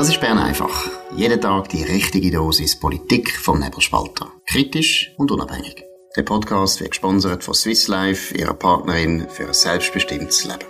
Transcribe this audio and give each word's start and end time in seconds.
Das 0.00 0.08
ist 0.08 0.18
Bern 0.22 0.38
einfach. 0.38 0.90
Jeden 1.14 1.42
Tag 1.42 1.68
die 1.68 1.82
richtige 1.82 2.30
Dosis 2.30 2.74
Politik 2.74 3.36
vom 3.36 3.60
Nebelspalter. 3.60 4.32
Kritisch 4.46 5.12
und 5.18 5.30
unabhängig. 5.30 5.84
Der 6.16 6.22
Podcast 6.22 6.80
wird 6.80 6.92
gesponsert 6.92 7.44
von 7.44 7.52
Swiss 7.52 7.86
Life, 7.86 8.34
ihrer 8.34 8.54
Partnerin 8.54 9.26
für 9.28 9.48
ein 9.48 9.52
selbstbestimmtes 9.52 10.46
Leben. 10.46 10.64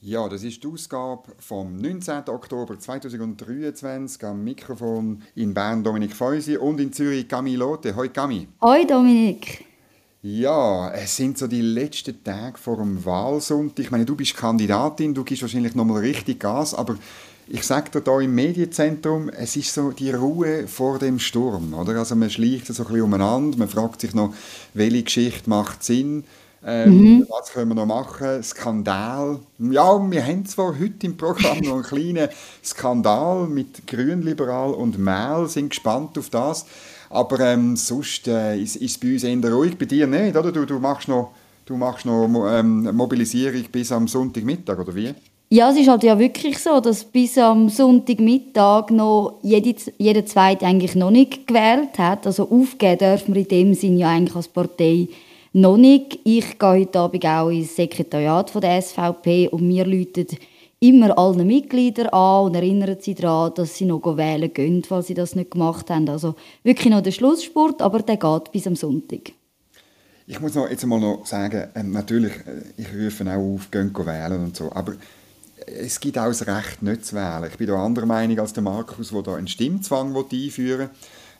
Ja, 0.00 0.28
das 0.28 0.44
ist 0.44 0.62
die 0.62 0.68
Ausgabe 0.68 1.32
vom 1.40 1.76
19. 1.76 2.28
Oktober 2.28 2.78
2023 2.78 4.24
am 4.24 4.44
Mikrofon 4.44 5.24
in 5.34 5.54
Bern 5.54 5.82
Dominik 5.82 6.14
Feusi 6.14 6.56
und 6.56 6.78
in 6.78 6.92
Zürich 6.92 7.26
Camille 7.26 7.58
Lotte. 7.58 7.96
Hoi 7.96 8.10
Camille. 8.10 8.46
Hoi 8.60 8.86
Dominik. 8.86 9.71
Ja, 10.24 10.92
es 10.92 11.16
sind 11.16 11.36
so 11.36 11.48
die 11.48 11.62
letzten 11.62 12.22
Tage 12.22 12.56
vor 12.56 12.76
dem 12.76 13.04
Wahlsonntag. 13.04 13.80
Ich 13.80 13.90
meine, 13.90 14.04
du 14.04 14.14
bist 14.14 14.36
Kandidatin, 14.36 15.14
du 15.14 15.24
gibst 15.24 15.42
wahrscheinlich 15.42 15.74
nochmal 15.74 16.00
richtig 16.00 16.38
Gas, 16.38 16.74
aber 16.74 16.94
ich 17.48 17.64
sage 17.66 17.90
dir 17.90 18.04
hier 18.04 18.20
im 18.20 18.32
Medienzentrum, 18.32 19.30
es 19.30 19.56
ist 19.56 19.74
so 19.74 19.90
die 19.90 20.12
Ruhe 20.12 20.68
vor 20.68 21.00
dem 21.00 21.18
Sturm, 21.18 21.74
oder? 21.74 21.96
Also 21.96 22.14
man 22.14 22.30
schleicht 22.30 22.68
so 22.68 22.84
ein 22.84 22.86
bisschen 22.86 23.02
umeinander, 23.02 23.58
man 23.58 23.68
fragt 23.68 24.00
sich 24.00 24.14
noch, 24.14 24.32
welche 24.74 25.02
Geschichte 25.02 25.50
macht 25.50 25.82
Sinn, 25.82 26.22
ähm, 26.64 27.16
mhm. 27.16 27.26
was 27.28 27.50
können 27.50 27.70
wir 27.70 27.74
noch 27.74 27.86
machen, 27.86 28.44
Skandal. 28.44 29.40
Ja, 29.58 30.08
wir 30.08 30.24
haben 30.24 30.46
zwar 30.46 30.78
heute 30.78 31.04
im 31.04 31.16
Programm 31.16 31.58
noch 31.58 31.74
einen 31.74 31.82
kleinen 31.82 32.28
Skandal 32.64 33.48
mit 33.48 33.88
Grünliberal 33.88 34.72
und 34.72 34.98
Mehl, 34.98 35.48
sind 35.48 35.70
gespannt 35.70 36.16
auf 36.16 36.30
das. 36.30 36.64
Aber 37.12 37.40
ähm, 37.40 37.76
sonst 37.76 38.26
äh, 38.26 38.58
ist 38.58 38.80
es 38.80 38.98
bei 38.98 39.12
uns 39.12 39.24
eher 39.24 39.52
ruhig. 39.52 39.76
Bei 39.78 39.84
dir 39.84 40.06
nicht, 40.06 40.34
oder? 40.34 40.50
Du, 40.50 40.64
du 40.64 40.78
machst 40.78 41.08
noch, 41.08 41.32
du 41.66 41.76
machst 41.76 42.06
noch 42.06 42.26
ähm, 42.50 42.94
Mobilisierung 42.96 43.64
bis 43.70 43.92
am 43.92 44.08
Sonntagmittag, 44.08 44.78
oder 44.78 44.94
wie? 44.94 45.14
Ja, 45.50 45.70
es 45.70 45.76
ist 45.76 45.88
halt 45.88 46.02
ja 46.02 46.18
wirklich 46.18 46.58
so, 46.58 46.80
dass 46.80 47.04
bis 47.04 47.36
am 47.36 47.68
Sonntagmittag 47.68 48.90
noch 48.90 49.38
jede, 49.42 49.74
jeder 49.98 50.24
Zweite 50.24 50.64
eigentlich 50.64 50.94
noch 50.94 51.10
nicht 51.10 51.46
gewählt 51.46 51.98
hat. 51.98 52.26
Also 52.26 52.48
aufgeben 52.48 52.96
dürfen 52.96 53.34
wir 53.34 53.42
in 53.42 53.48
dem 53.48 53.74
Sinne 53.74 53.98
ja 53.98 54.08
eigentlich 54.08 54.34
als 54.34 54.48
Partei 54.48 55.08
noch 55.52 55.76
nicht. 55.76 56.18
Ich 56.24 56.58
gehe 56.58 56.68
heute 56.70 56.98
Abend 56.98 57.26
auch 57.26 57.50
ins 57.50 57.76
Sekretariat 57.76 58.48
von 58.48 58.62
der 58.62 58.80
SVP 58.80 59.48
und 59.48 59.68
mir 59.68 59.84
läutet 59.84 60.38
immer 60.82 61.16
allen 61.16 61.46
Mitgliedern 61.46 62.08
an 62.08 62.46
und 62.46 62.54
erinnern 62.56 62.96
sie 63.00 63.14
daran, 63.14 63.54
dass 63.54 63.76
sie 63.76 63.84
noch 63.84 64.16
wählen 64.16 64.52
gehen, 64.52 64.82
falls 64.82 65.06
sie 65.06 65.14
das 65.14 65.36
nicht 65.36 65.52
gemacht 65.52 65.88
haben. 65.90 66.08
Also 66.08 66.34
wirklich 66.64 66.90
noch 66.92 67.02
der 67.02 67.12
Schlussspurt, 67.12 67.80
aber 67.80 68.00
der 68.00 68.16
geht 68.16 68.50
bis 68.50 68.66
am 68.66 68.74
Sonntag. 68.74 69.32
Ich 70.26 70.40
muss 70.40 70.54
noch, 70.54 70.68
jetzt 70.68 70.84
mal 70.84 70.98
noch 70.98 71.24
sagen, 71.24 71.68
äh, 71.74 71.82
natürlich, 71.84 72.32
äh, 72.32 72.62
ich 72.76 72.88
rufe 72.92 73.24
auch 73.30 73.36
auf, 73.36 73.70
gehen 73.70 73.94
wählen 73.94 74.44
und 74.44 74.56
so, 74.56 74.72
aber 74.72 74.94
es 75.66 76.00
gibt 76.00 76.18
auch 76.18 76.26
das 76.26 76.46
Recht, 76.46 76.82
nicht 76.82 77.06
zu 77.06 77.14
wählen. 77.14 77.48
Ich 77.48 77.58
bin 77.58 77.68
da 77.68 77.84
anderer 77.84 78.06
Meinung 78.06 78.40
als 78.40 78.52
der 78.52 78.64
Markus, 78.64 79.10
der 79.10 79.22
da 79.22 79.34
einen 79.36 79.48
Stimmzwang 79.48 80.16
einführen 80.16 80.80
will. 80.80 80.90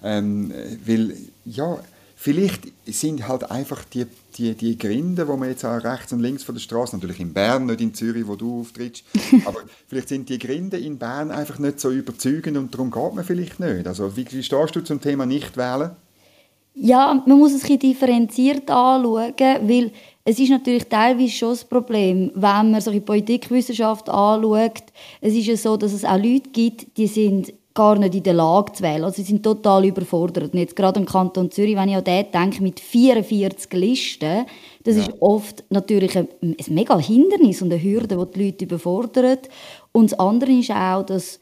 Ähm, 0.04 0.52
weil, 0.84 1.16
ja, 1.44 1.78
Vielleicht 2.22 2.72
sind 2.86 3.26
halt 3.26 3.50
einfach 3.50 3.82
die, 3.82 4.06
die, 4.36 4.54
die 4.54 4.78
Gründe, 4.78 5.26
wo 5.26 5.36
man 5.36 5.48
jetzt 5.48 5.64
auch 5.64 5.82
rechts 5.82 6.12
und 6.12 6.20
links 6.20 6.44
von 6.44 6.54
der 6.54 6.60
Straße, 6.60 6.94
natürlich 6.94 7.18
in 7.18 7.32
Bern, 7.32 7.66
nicht 7.66 7.80
in 7.80 7.94
Zürich, 7.94 8.28
wo 8.28 8.36
du 8.36 8.60
auftrittst, 8.60 9.02
aber 9.44 9.62
vielleicht 9.88 10.10
sind 10.10 10.28
die 10.28 10.38
Gründe 10.38 10.78
in 10.78 10.98
Bern 10.98 11.32
einfach 11.32 11.58
nicht 11.58 11.80
so 11.80 11.90
überzeugend 11.90 12.56
und 12.56 12.72
darum 12.72 12.92
geht 12.92 13.14
man 13.14 13.24
vielleicht 13.24 13.58
nicht. 13.58 13.88
Also 13.88 14.16
wie, 14.16 14.24
wie 14.30 14.40
stehst 14.40 14.76
du 14.76 14.82
zum 14.82 15.00
Thema 15.00 15.26
nicht 15.26 15.56
wählen? 15.56 15.96
Ja, 16.74 17.20
man 17.26 17.38
muss 17.40 17.54
es 17.54 17.68
ein 17.68 17.80
differenziert 17.80 18.70
anschauen, 18.70 19.34
weil 19.38 19.90
es 20.24 20.38
ist 20.38 20.50
natürlich 20.50 20.84
teilweise 20.84 21.32
schon 21.32 21.50
das 21.50 21.64
Problem, 21.64 22.30
wenn 22.36 22.70
man 22.70 22.80
so 22.80 22.92
die 22.92 23.00
Politikwissenschaft 23.00 24.08
anschaut. 24.08 24.84
Es 25.20 25.34
ist 25.34 25.46
ja 25.46 25.56
so, 25.56 25.76
dass 25.76 25.92
es 25.92 26.04
auch 26.04 26.18
Leute 26.18 26.50
gibt, 26.52 26.96
die 26.96 27.08
sind 27.08 27.52
gar 27.74 27.98
nicht 27.98 28.14
in 28.14 28.22
der 28.22 28.34
Lage 28.34 28.72
zu 28.72 28.82
wählen. 28.82 29.04
Also 29.04 29.16
sie 29.16 29.22
sind 29.22 29.42
total 29.42 29.84
überfordert. 29.84 30.52
Und 30.52 30.58
jetzt 30.58 30.76
gerade 30.76 31.00
im 31.00 31.06
Kanton 31.06 31.50
Zürich, 31.50 31.76
wenn 31.76 31.88
ich 31.88 31.96
an 31.96 32.04
den 32.04 32.30
denke, 32.30 32.62
mit 32.62 32.80
44 32.80 33.72
Listen, 33.72 34.46
das 34.84 34.96
ja. 34.96 35.02
ist 35.02 35.12
oft 35.20 35.64
natürlich 35.70 36.16
ein, 36.16 36.28
ein 36.42 36.56
mega 36.68 36.98
Hindernis 36.98 37.62
und 37.62 37.72
eine 37.72 37.82
Hürde, 37.82 38.16
die 38.16 38.32
die 38.32 38.44
Leute 38.44 38.64
überfordert. 38.64 39.48
Und 39.92 40.12
das 40.12 40.18
andere 40.18 40.52
ist 40.52 40.70
auch, 40.70 41.02
dass 41.04 41.40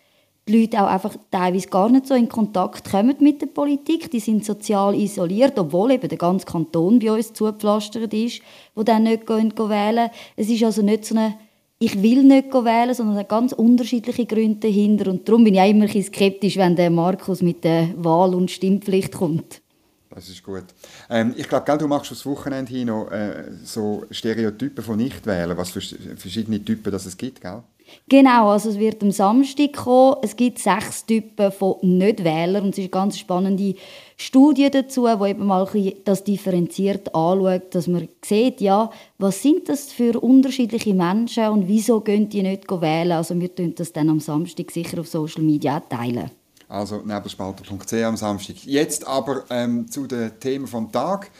die 0.49 0.61
Leute 0.61 0.83
auch 0.83 0.89
einfach 0.89 1.17
teilweise 1.31 1.69
gar 1.69 1.89
nicht 1.89 2.07
so 2.07 2.15
in 2.15 2.29
Kontakt 2.29 2.91
kommen 2.91 3.17
mit 3.21 3.41
der 3.41 3.47
Politik. 3.47 4.11
Die 4.11 4.21
sind 4.21 4.45
sozial 4.45 4.95
isoliert, 4.95 5.59
obwohl 5.59 5.93
eben 5.93 6.09
der 6.09 6.19
ganze 6.19 6.47
Kanton 6.47 6.99
bei 6.99 7.13
uns 7.13 7.33
zugepflastert 7.33 8.13
ist, 8.15 8.43
wo 8.75 8.83
dann 8.83 9.05
nicht 9.05 9.27
gehen, 9.27 9.55
gehen 9.55 9.69
wählen. 9.69 10.11
Es 10.37 10.49
ist 10.49 10.65
also 10.65 10.83
nicht 10.83 11.05
so 11.05 11.17
eine 11.17 11.35
ich 11.83 12.03
will 12.03 12.23
nicht 12.25 12.53
wählen, 12.53 12.95
sondern 12.95 13.17
es 13.17 13.21
hat 13.21 13.31
ganz 13.31 13.53
unterschiedliche 13.53 14.27
Gründe 14.27 14.69
dahinter. 14.69 15.11
Und 15.11 15.27
darum 15.27 15.45
bin 15.45 15.55
ich 15.55 15.61
auch 15.61 15.69
immer 15.69 15.87
ein 15.87 16.03
skeptisch, 16.03 16.59
wenn 16.59 16.77
der 16.77 16.91
Markus 16.91 17.41
mit 17.41 17.65
der 17.65 17.89
Wahl- 17.97 18.35
und 18.35 18.51
Stimmpflicht 18.51 19.13
kommt. 19.13 19.63
Das 20.11 20.29
ist 20.29 20.43
gut. 20.43 20.65
Ähm, 21.09 21.33
ich 21.37 21.49
glaube, 21.49 21.79
du 21.79 21.89
machst 21.89 22.11
das 22.11 22.27
Wochenende 22.27 22.71
hin 22.71 22.89
noch 22.89 23.11
äh, 23.11 23.45
so 23.65 24.05
Stereotypen 24.11 24.85
von 24.85 24.99
Nichtwählen, 24.99 25.57
was 25.57 25.71
für 25.71 25.81
verschiedene 25.81 26.63
Typen 26.63 26.93
das 26.93 27.07
es 27.07 27.17
gibt, 27.17 27.41
gell? 27.41 27.63
Genau, 28.09 28.51
also 28.51 28.71
es 28.71 28.79
wird 28.79 29.03
am 29.03 29.11
Samstag 29.11 29.73
kommen. 29.73 30.17
Es 30.23 30.37
gibt 30.37 30.59
sechs 30.59 31.07
Typen 31.07 31.53
von 31.53 31.77
Nichtwählern 31.83 32.65
und 32.65 32.71
es 32.71 32.79
ist 32.79 32.85
eine 32.85 32.89
ganz 32.91 33.19
spannende 33.19 33.75
Studie 34.17 34.71
dazu, 34.71 35.05
wo 35.05 35.27
eben 35.27 35.47
mal 35.47 35.69
das 36.05 36.25
differenziert 36.25 37.15
anschaut, 37.15 37.75
dass 37.75 37.87
man 37.87 38.09
sieht, 38.25 38.61
ja, 38.61 38.91
was 39.19 39.43
sind 39.43 39.69
das 39.69 39.93
für 39.93 40.21
unterschiedliche 40.21 40.93
Menschen 40.93 41.49
und 41.49 41.69
wieso 41.69 42.01
gehen 42.01 42.29
die 42.29 42.43
nicht 42.43 42.71
wählen. 42.71 43.13
Also 43.13 43.39
wir 43.41 43.55
teilen 43.55 43.75
das 43.75 43.93
dann 43.93 44.11
am 44.11 44.21
Samstag 44.21 44.71
sicher 44.71 45.01
auf 45.01 45.09
Social 45.09 45.43
Media 45.43 45.81
teilen. 45.81 46.31
Also 46.69 46.99
nebelspalter.ch 46.99 47.93
am 48.05 48.17
Samstag. 48.17 48.57
Jetzt 48.65 49.07
aber 49.07 49.45
ähm, 49.51 49.91
zu 49.91 50.07
den 50.07 50.39
Themen 50.39 50.67
vom 50.67 50.93
Tag. 50.93 51.31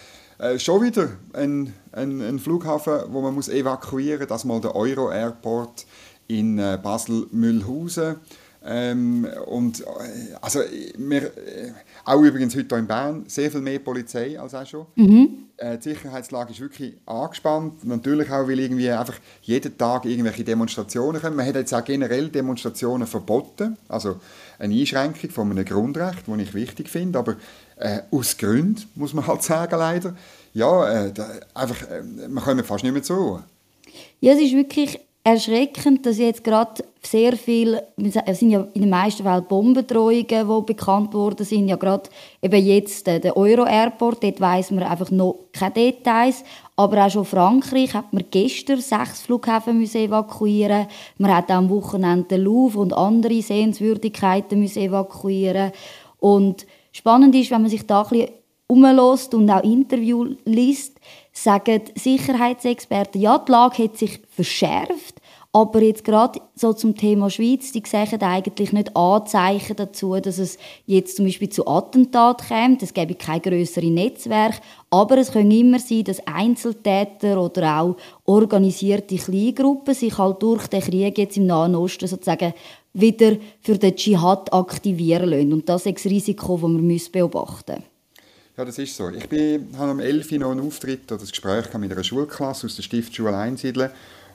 Äh, 0.41 0.59
schon 0.59 0.83
wieder 0.83 1.11
ein, 1.35 1.75
ein, 1.93 2.21
ein, 2.23 2.39
Flughafen, 2.39 3.01
wo 3.09 3.21
man 3.21 3.35
muss 3.35 3.49
evakuieren 3.49 4.21
muss. 4.21 4.29
Das 4.29 4.45
mal 4.45 4.61
der 4.61 4.75
Euro 4.75 5.13
Airport 5.13 5.85
in 6.31 6.59
äh, 6.59 6.79
Basel-Mühlhausen. 6.83 8.17
Ähm, 8.63 9.27
und 9.47 9.81
äh, 9.81 9.85
also 10.43 10.61
wir, 10.99 11.23
äh, 11.23 11.73
auch 12.05 12.21
übrigens 12.21 12.55
heute 12.55 12.69
hier 12.69 12.79
in 12.79 12.87
Bern 12.87 13.25
sehr 13.27 13.51
viel 13.51 13.63
mehr 13.63 13.79
Polizei 13.79 14.39
als 14.39 14.55
auch 14.55 14.67
schon. 14.67 14.87
Mhm. 14.97 15.45
Äh, 15.57 15.79
die 15.79 15.91
Sicherheitslage 15.91 16.53
ist 16.53 16.61
wirklich 16.61 16.95
angespannt. 17.07 17.85
Natürlich 17.85 18.31
auch, 18.31 18.47
weil 18.47 18.61
irgendwie 18.61 18.91
einfach 18.91 19.15
jeden 19.43 19.77
Tag 19.79 20.05
irgendwelche 20.05 20.45
Demonstrationen 20.45 21.23
kommen. 21.23 21.37
Man 21.37 21.47
hat 21.47 21.55
jetzt 21.55 21.73
auch 21.73 21.85
generell 21.85 22.29
Demonstrationen 22.29 23.07
verboten. 23.07 23.79
Also 23.89 24.21
eine 24.59 24.75
Einschränkung 24.75 25.31
von 25.31 25.51
einem 25.51 25.65
Grundrecht, 25.65 26.25
das 26.27 26.39
ich 26.39 26.53
wichtig 26.53 26.91
finde. 26.91 27.19
Aber 27.19 27.37
äh, 27.77 28.03
aus 28.11 28.37
Gründen, 28.37 28.85
muss 28.95 29.15
man 29.15 29.27
halt 29.27 29.43
sagen, 29.43 29.79
leider. 29.79 30.15
Ja, 30.53 31.07
äh, 31.07 31.13
da, 31.13 31.31
einfach, 31.55 31.79
man 32.29 32.45
kommt 32.45 32.67
fast 32.67 32.85
nicht 32.85 32.93
mehr 32.93 33.03
zu. 33.03 33.41
Ja, 34.21 34.35
es 34.35 34.41
ist 34.41 34.53
wirklich 34.53 35.01
erschreckend, 35.23 36.07
dass 36.07 36.19
jetzt 36.19 36.45
gerade 36.45 36.83
sehr 37.03 37.37
viel, 37.37 37.81
es 37.97 38.39
sind 38.39 38.51
ja 38.51 38.67
in 38.73 38.83
den 38.83 38.91
meisten 38.91 39.23
Fällen 39.23 39.45
Bombendrohungen, 39.47 40.27
die 40.27 40.67
bekannt 40.67 41.13
worden 41.13 41.45
sind, 41.45 41.69
ja 41.69 41.77
gerade 41.77 42.09
eben 42.43 42.65
jetzt 42.65 43.07
äh, 43.07 43.21
der 43.21 43.37
Euro-Airport, 43.37 44.23
dort 44.23 44.41
weiss 44.41 44.71
man 44.71 44.85
einfach 44.85 45.11
noch 45.11 45.37
keine 45.53 45.73
Details, 45.73 46.43
aber 46.77 47.05
auch 47.05 47.11
schon 47.11 47.25
Frankreich 47.27 47.93
hat 47.93 48.13
man 48.13 48.25
gestern 48.31 48.81
sechs 48.81 49.21
Flughäfen 49.23 49.79
müssen 49.79 50.01
evakuieren. 50.01 50.87
Man 51.19 51.35
hat 51.35 51.51
am 51.51 51.69
Wochenende 51.69 52.29
den 52.29 52.41
Louvre 52.43 52.81
und 52.81 52.95
andere 52.95 53.43
Sehenswürdigkeiten 53.43 54.59
müssen 54.59 54.85
evakuieren. 54.85 55.73
Und 56.19 56.67
spannend 56.93 57.35
ist, 57.35 57.51
wenn 57.51 57.61
man 57.61 57.71
sich 57.71 57.87
da 57.87 58.03
ein 58.03 58.09
bisschen 58.09 58.40
umlässt 58.71 59.35
und 59.35 59.51
auch 59.51 59.63
Interview 59.63 60.35
liest, 60.45 61.01
sagen 61.33 61.83
Sicherheitsexperten, 61.95 63.21
ja, 63.21 63.39
die 63.39 63.53
Lage 63.53 63.85
hat 63.85 63.99
sich 63.99 64.21
verschärft, 64.31 65.21
aber 65.53 65.83
jetzt 65.83 66.05
gerade 66.05 66.41
so 66.55 66.73
zum 66.73 66.95
Thema 66.95 67.29
Schweiz, 67.29 67.73
die 67.73 67.83
sehen 67.85 68.23
eigentlich 68.23 68.73
nicht 68.73 68.97
Anzeichen 68.97 69.75
dazu, 69.75 70.15
dass 70.21 70.39
es 70.39 70.59
jetzt 70.87 71.17
zum 71.17 71.25
Beispiel 71.25 71.49
zu 71.49 71.67
Attentaten 71.67 72.47
kommt. 72.47 72.83
Es 72.85 72.95
gäbe 72.95 73.17
kein 73.17 73.43
größere 73.43 73.91
Netzwerk, 73.91 74.61
aber 74.91 75.19
es 75.19 75.33
kann 75.33 75.51
immer 75.51 75.81
sein, 75.81 76.05
dass 76.05 76.25
Einzeltäter 76.25 77.43
oder 77.43 77.81
auch 77.81 77.97
organisierte 78.27 79.17
Kleingruppen 79.17 79.95
sich 79.95 80.17
halt 80.17 80.41
durch 80.41 80.69
den 80.69 80.83
Krieg 80.83 81.19
jetzt 81.19 81.37
im 81.37 81.47
Nahen 81.47 81.75
Osten 81.75 82.07
sozusagen 82.07 82.55
wieder 82.93 83.37
für 83.61 83.77
den 83.77 83.97
Dschihad 83.97 84.53
aktivieren 84.53 85.31
lassen. 85.31 85.53
Und 85.53 85.69
das 85.69 85.85
ist 85.85 86.05
das 86.05 86.13
Risiko, 86.13 86.59
das 86.59 86.63
man 86.63 87.01
beobachten 87.13 87.73
müssen. 87.73 88.00
Ja, 88.61 88.67
das 88.67 88.77
ist 88.77 88.95
so. 88.95 89.09
Ich 89.09 89.27
bin, 89.27 89.69
habe 89.79 89.93
am 89.93 90.01
11. 90.01 90.33
noch 90.33 90.51
einen 90.51 90.61
Auftritt 90.61 91.11
oder 91.11 91.23
ein 91.23 91.27
Gespräch 91.27 91.73
mit 91.79 91.91
einer 91.91 92.05
Schulklasse 92.05 92.67
aus 92.67 92.77
der 92.77 92.83
Stiftschule 92.83 93.35
Einsiedeln. 93.35 93.89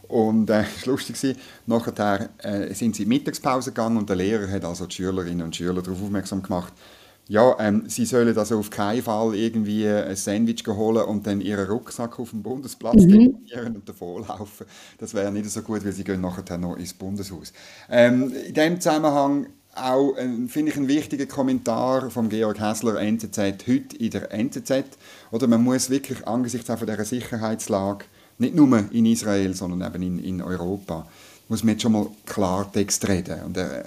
Und 0.08 0.50
äh, 0.50 0.62
es 0.76 0.88
war 0.88 0.94
lustig, 0.94 1.38
nachher 1.68 2.30
äh, 2.40 2.74
sind 2.74 2.96
sie 2.96 3.04
in 3.04 3.10
die 3.10 3.18
Mittagspause 3.18 3.70
gegangen 3.70 3.98
und 3.98 4.10
der 4.10 4.16
Lehrer 4.16 4.50
hat 4.50 4.66
also 4.66 4.88
die 4.88 4.96
Schülerinnen 4.96 5.46
und 5.46 5.56
Schüler 5.56 5.80
darauf 5.80 6.02
aufmerksam 6.02 6.42
gemacht, 6.42 6.74
ja, 7.28 7.56
ähm, 7.60 7.84
sie 7.88 8.06
sollen 8.06 8.36
also 8.36 8.58
auf 8.58 8.72
keinen 8.72 9.04
Fall 9.04 9.36
irgendwie 9.36 9.88
ein 9.88 10.16
Sandwich 10.16 10.66
holen 10.68 11.06
und 11.06 11.28
dann 11.28 11.40
ihren 11.40 11.68
Rucksack 11.68 12.18
auf 12.18 12.32
dem 12.32 12.42
Bundesplatz 12.42 13.04
mhm. 13.04 13.10
deponieren 13.12 13.76
und 13.76 13.88
davonlaufen. 13.88 14.66
Das 14.98 15.14
wäre 15.14 15.32
nicht 15.32 15.50
so 15.52 15.62
gut, 15.62 15.86
weil 15.86 15.92
sie 15.92 16.04
gehen 16.04 16.22
nachher 16.22 16.58
noch 16.58 16.78
ins 16.78 16.96
Bundeshaus. 16.96 17.54
Ähm, 17.92 18.34
in 18.48 18.54
diesem 18.56 18.82
Zusammenhang 18.82 19.48
auch, 19.76 20.16
äh, 20.18 20.48
finde 20.48 20.72
ich, 20.72 20.78
ein 20.78 20.88
wichtiger 20.88 21.26
Kommentar 21.26 22.10
von 22.10 22.30
Georg 22.30 22.60
Hässler, 22.60 23.00
NZZ, 23.02 23.38
heute 23.68 23.98
in 23.98 24.10
der 24.12 24.32
NZZ. 24.32 24.84
Oder 25.32 25.48
man 25.48 25.64
muss 25.64 25.90
wirklich 25.90 26.26
angesichts 26.28 26.70
auch 26.70 26.78
von 26.78 26.88
dieser 26.88 27.06
Sicherheitslage, 27.06 28.06
nicht 28.38 28.56
nur 28.56 28.86
in 28.92 29.06
Israel, 29.06 29.54
sondern 29.54 29.94
eben 29.94 30.04
in, 30.04 30.20
in 30.20 30.42
Europa, 30.42 31.08
muss 31.48 31.64
man 31.64 31.74
jetzt 31.74 31.84
schon 31.84 31.92
mal 31.92 32.08
Klartext 32.26 33.08
reden. 33.08 33.44
Und, 33.44 33.58
äh, 33.58 33.84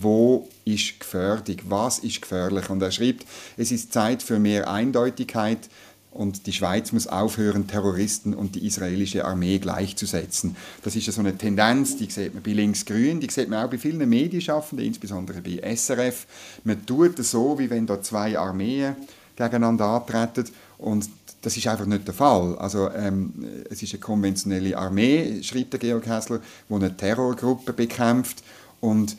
wo 0.00 0.48
ist 0.64 1.00
gefährlich, 1.00 1.62
was 1.68 1.98
ist 1.98 2.22
gefährlich. 2.22 2.70
Und 2.70 2.82
er 2.82 2.90
schreibt, 2.90 3.26
es 3.56 3.72
ist 3.72 3.92
Zeit 3.92 4.22
für 4.22 4.38
mehr 4.38 4.70
Eindeutigkeit 4.70 5.68
und 6.10 6.46
die 6.46 6.52
Schweiz 6.52 6.92
muss 6.92 7.06
aufhören, 7.06 7.66
Terroristen 7.66 8.34
und 8.34 8.54
die 8.54 8.66
israelische 8.66 9.24
Armee 9.24 9.58
gleichzusetzen. 9.58 10.56
Das 10.82 10.96
ist 10.96 11.06
ja 11.06 11.12
so 11.12 11.20
eine 11.20 11.36
Tendenz, 11.36 11.96
die 11.96 12.10
sieht 12.10 12.34
man 12.34 12.42
bei 12.42 12.52
Linksgrün, 12.52 13.20
die 13.20 13.30
sieht 13.30 13.48
man 13.48 13.64
auch 13.64 13.70
bei 13.70 13.78
vielen 13.78 14.08
Medienschaffenden, 14.08 14.86
insbesondere 14.86 15.40
bei 15.40 15.60
SRF. 15.76 16.26
Man 16.64 16.84
tut 16.86 17.18
es 17.18 17.30
so, 17.30 17.58
wie 17.58 17.70
wenn 17.70 17.86
da 17.86 18.00
zwei 18.02 18.38
Armeen 18.38 18.96
gegeneinander 19.36 19.84
antreten 19.84 20.50
und 20.78 21.08
das 21.42 21.56
ist 21.56 21.66
einfach 21.68 21.86
nicht 21.86 22.06
der 22.06 22.14
Fall. 22.14 22.56
Also, 22.58 22.90
ähm, 22.90 23.32
es 23.70 23.82
ist 23.82 23.92
eine 23.92 24.00
konventionelle 24.00 24.76
Armee, 24.76 25.40
schreibt 25.42 25.72
der 25.72 25.80
Georg 25.80 26.06
Hässler, 26.06 26.40
die 26.68 26.74
eine 26.74 26.96
Terrorgruppe 26.96 27.72
bekämpft 27.72 28.42
und 28.80 29.16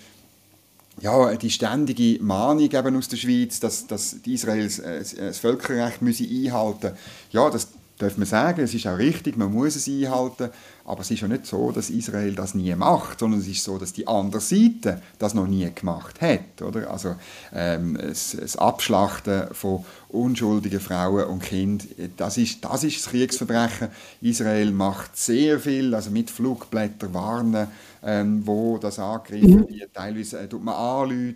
ja, 1.02 1.34
die 1.36 1.50
ständige 1.50 2.22
Mahnung 2.24 2.70
eben 2.72 2.96
aus 2.98 3.08
der 3.08 3.18
Schweiz, 3.18 3.60
dass, 3.60 3.88
dass 3.88 4.14
Israel 4.26 4.66
äh, 4.66 5.04
das 5.18 5.40
Völkerrecht 5.40 6.02
müsse 6.02 6.26
einhalten 6.26 6.92
ja, 7.32 7.50
das 7.50 7.68
darf 8.00 8.18
man 8.18 8.26
sagen, 8.26 8.62
es 8.62 8.74
ist 8.74 8.88
auch 8.88 8.98
richtig, 8.98 9.36
man 9.36 9.54
muss 9.54 9.76
es 9.76 9.88
einhalten, 9.88 10.50
aber 10.86 11.02
es 11.02 11.12
ist 11.12 11.20
ja 11.20 11.28
nicht 11.28 11.46
so, 11.46 11.72
dass 11.72 11.90
Israel 11.90 12.34
das 12.34 12.56
nie 12.56 12.74
macht, 12.74 13.20
sondern 13.20 13.42
es 13.42 13.48
ist 13.48 13.64
so, 13.64 13.78
dass 13.78 13.92
die 13.92 14.08
andere 14.08 14.42
Seite 14.42 15.02
das 15.20 15.34
noch 15.34 15.48
nie 15.48 15.70
gemacht 15.76 16.22
hat. 16.22 16.62
Oder? 16.62 16.90
Also 16.90 17.16
ähm, 17.54 17.98
das, 18.02 18.38
das 18.40 18.56
Abschlachten 18.56 19.54
von 19.54 19.84
unschuldigen 20.08 20.80
Frauen 20.80 21.26
und 21.26 21.44
Kindern, 21.44 21.88
das 22.16 22.38
ist, 22.38 22.64
das 22.64 22.86
ist 22.86 23.06
das 23.06 23.12
Kriegsverbrechen. 23.12 23.90
Israel 24.22 24.72
macht 24.72 25.18
sehr 25.18 25.60
viel, 25.60 25.94
also 25.94 26.10
mit 26.10 26.32
Flugblättern 26.32 27.14
warnen, 27.14 27.68
ähm, 28.04 28.46
wo 28.46 28.78
das 28.78 29.00
angegriffen 29.00 29.62
mhm. 29.62 29.70
wird. 29.70 29.94
Teilweise 29.94 30.40
äh, 30.40 30.48
tut 30.48 30.64
man 30.64 30.76
anrufen 30.76 31.36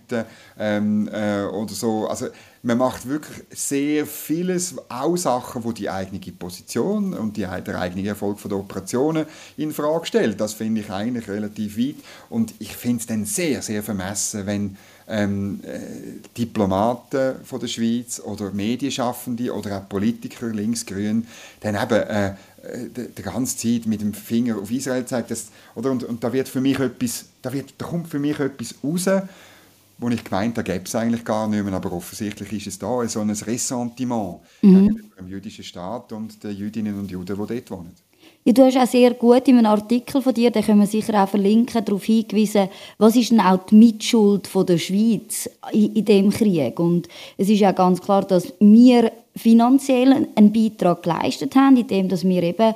ähm, 0.57 1.10
äh, 1.12 1.44
oder 1.44 1.74
so. 1.74 2.07
Also 2.07 2.27
man 2.62 2.77
macht 2.77 3.07
wirklich 3.07 3.44
sehr 3.50 4.06
vieles, 4.06 4.75
auch 4.89 5.18
Sachen, 5.18 5.63
wo 5.63 5.71
die 5.71 5.89
eigene 5.89 6.19
Position 6.19 7.13
und 7.13 7.36
die, 7.36 7.42
der 7.42 7.80
eigene 7.80 8.07
Erfolg 8.07 8.39
von 8.39 8.50
der 8.50 8.60
Operationen 8.60 9.25
in 9.57 9.71
Frage 9.71 10.06
stellt. 10.06 10.39
Das 10.39 10.54
finde 10.54 10.81
ich 10.81 10.89
eigentlich 10.89 11.27
relativ 11.27 11.77
weit 11.77 11.95
und 12.30 12.54
ich 12.60 12.75
finde 12.75 13.01
es 13.01 13.07
dann 13.07 13.25
sehr, 13.25 13.62
sehr 13.62 13.83
vermessen, 13.83 14.45
wenn 14.45 14.77
ähm, 15.08 15.60
äh, 15.64 15.80
Diplomaten 16.38 17.36
von 17.44 17.60
der 17.60 17.68
Schweiz 17.68 18.20
oder 18.20 18.52
Medienschaffende 18.52 19.54
oder 19.54 19.78
auch 19.78 19.90
Politiker 19.90 20.48
links-grün 20.48 21.28
dann 21.60 21.76
eben 21.76 22.08
äh, 22.08 22.28
äh 22.28 22.34
die, 23.18 23.22
ganze 23.22 23.58
Zeit 23.58 23.86
mit 23.86 24.02
dem 24.02 24.14
Finger 24.14 24.58
auf 24.58 24.72
Israel 24.72 25.06
zeigt, 25.06 25.32
dass, 25.32 25.48
oder 25.76 25.92
und, 25.92 26.04
und 26.04 26.24
da 26.24 26.32
wird 26.32 26.48
für 26.48 26.62
mich 26.62 26.80
etwas, 26.80 27.26
da, 27.42 27.52
wird, 27.52 27.74
da 27.78 27.86
kommt 27.86 28.08
für 28.08 28.20
mich 28.20 28.40
etwas 28.40 28.76
raus, 28.84 29.10
wo 29.98 30.10
ich 30.10 30.24
gemeint 30.24 30.58
habe, 30.58 30.72
gäbe 30.72 30.86
es 30.86 30.96
eigentlich 30.96 31.24
gar 31.24 31.48
nicht 31.48 31.64
mehr, 31.64 31.74
aber 31.74 31.92
offensichtlich 31.92 32.52
ist 32.54 32.68
es 32.68 32.80
da, 32.80 33.08
so 33.08 33.22
ein 33.22 33.30
Ressentiment 33.30 34.40
mhm. 34.62 34.88
gegenüber 34.88 35.16
dem 35.18 35.28
jüdischen 35.28 35.64
Staat 35.64 36.12
und 36.12 36.44
den 36.44 36.56
Jüdinnen 36.56 37.00
und 37.00 37.12
Juden, 37.12 37.36
die 37.36 37.54
dort 37.56 37.72
wohnen. 37.72 37.92
Ja, 38.45 38.51
du 38.51 38.66
hast 38.66 38.78
auch 38.78 38.86
sehr 38.86 39.13
gut 39.13 39.48
in 39.48 39.57
einem 39.57 39.68
Artikel 39.68 40.22
von 40.22 40.34
dir, 40.34 40.51
den 40.51 40.63
können 40.63 40.81
wir 40.81 40.88
sicher 40.88 41.24
auch 41.24 41.30
verlinken, 41.30 41.86
darauf 41.86 42.04
hingewiesen, 42.04 42.68
was 42.98 43.16
ist 43.16 43.31
denn 43.31 43.40
auch 43.40 43.66
die 43.68 43.75
Mitschuld 43.75 44.48
von 44.48 44.66
der 44.66 44.78
Schweiz 44.78 45.50
in, 45.72 45.94
in 45.94 46.04
dem 46.04 46.30
Krieg. 46.30 46.78
Und 46.78 47.07
es 47.38 47.48
ist 47.48 47.62
ja 47.62 47.72
ganz 47.72 48.01
klar, 48.01 48.24
dass 48.24 48.54
wir 48.60 49.13
finanziell 49.34 50.28
einen 50.36 50.51
Beitrag 50.51 51.04
geleistet 51.04 51.56
haben, 51.56 51.78
indem 51.78 52.10
dass 52.10 52.25
wir 52.25 52.44
eben 52.44 52.74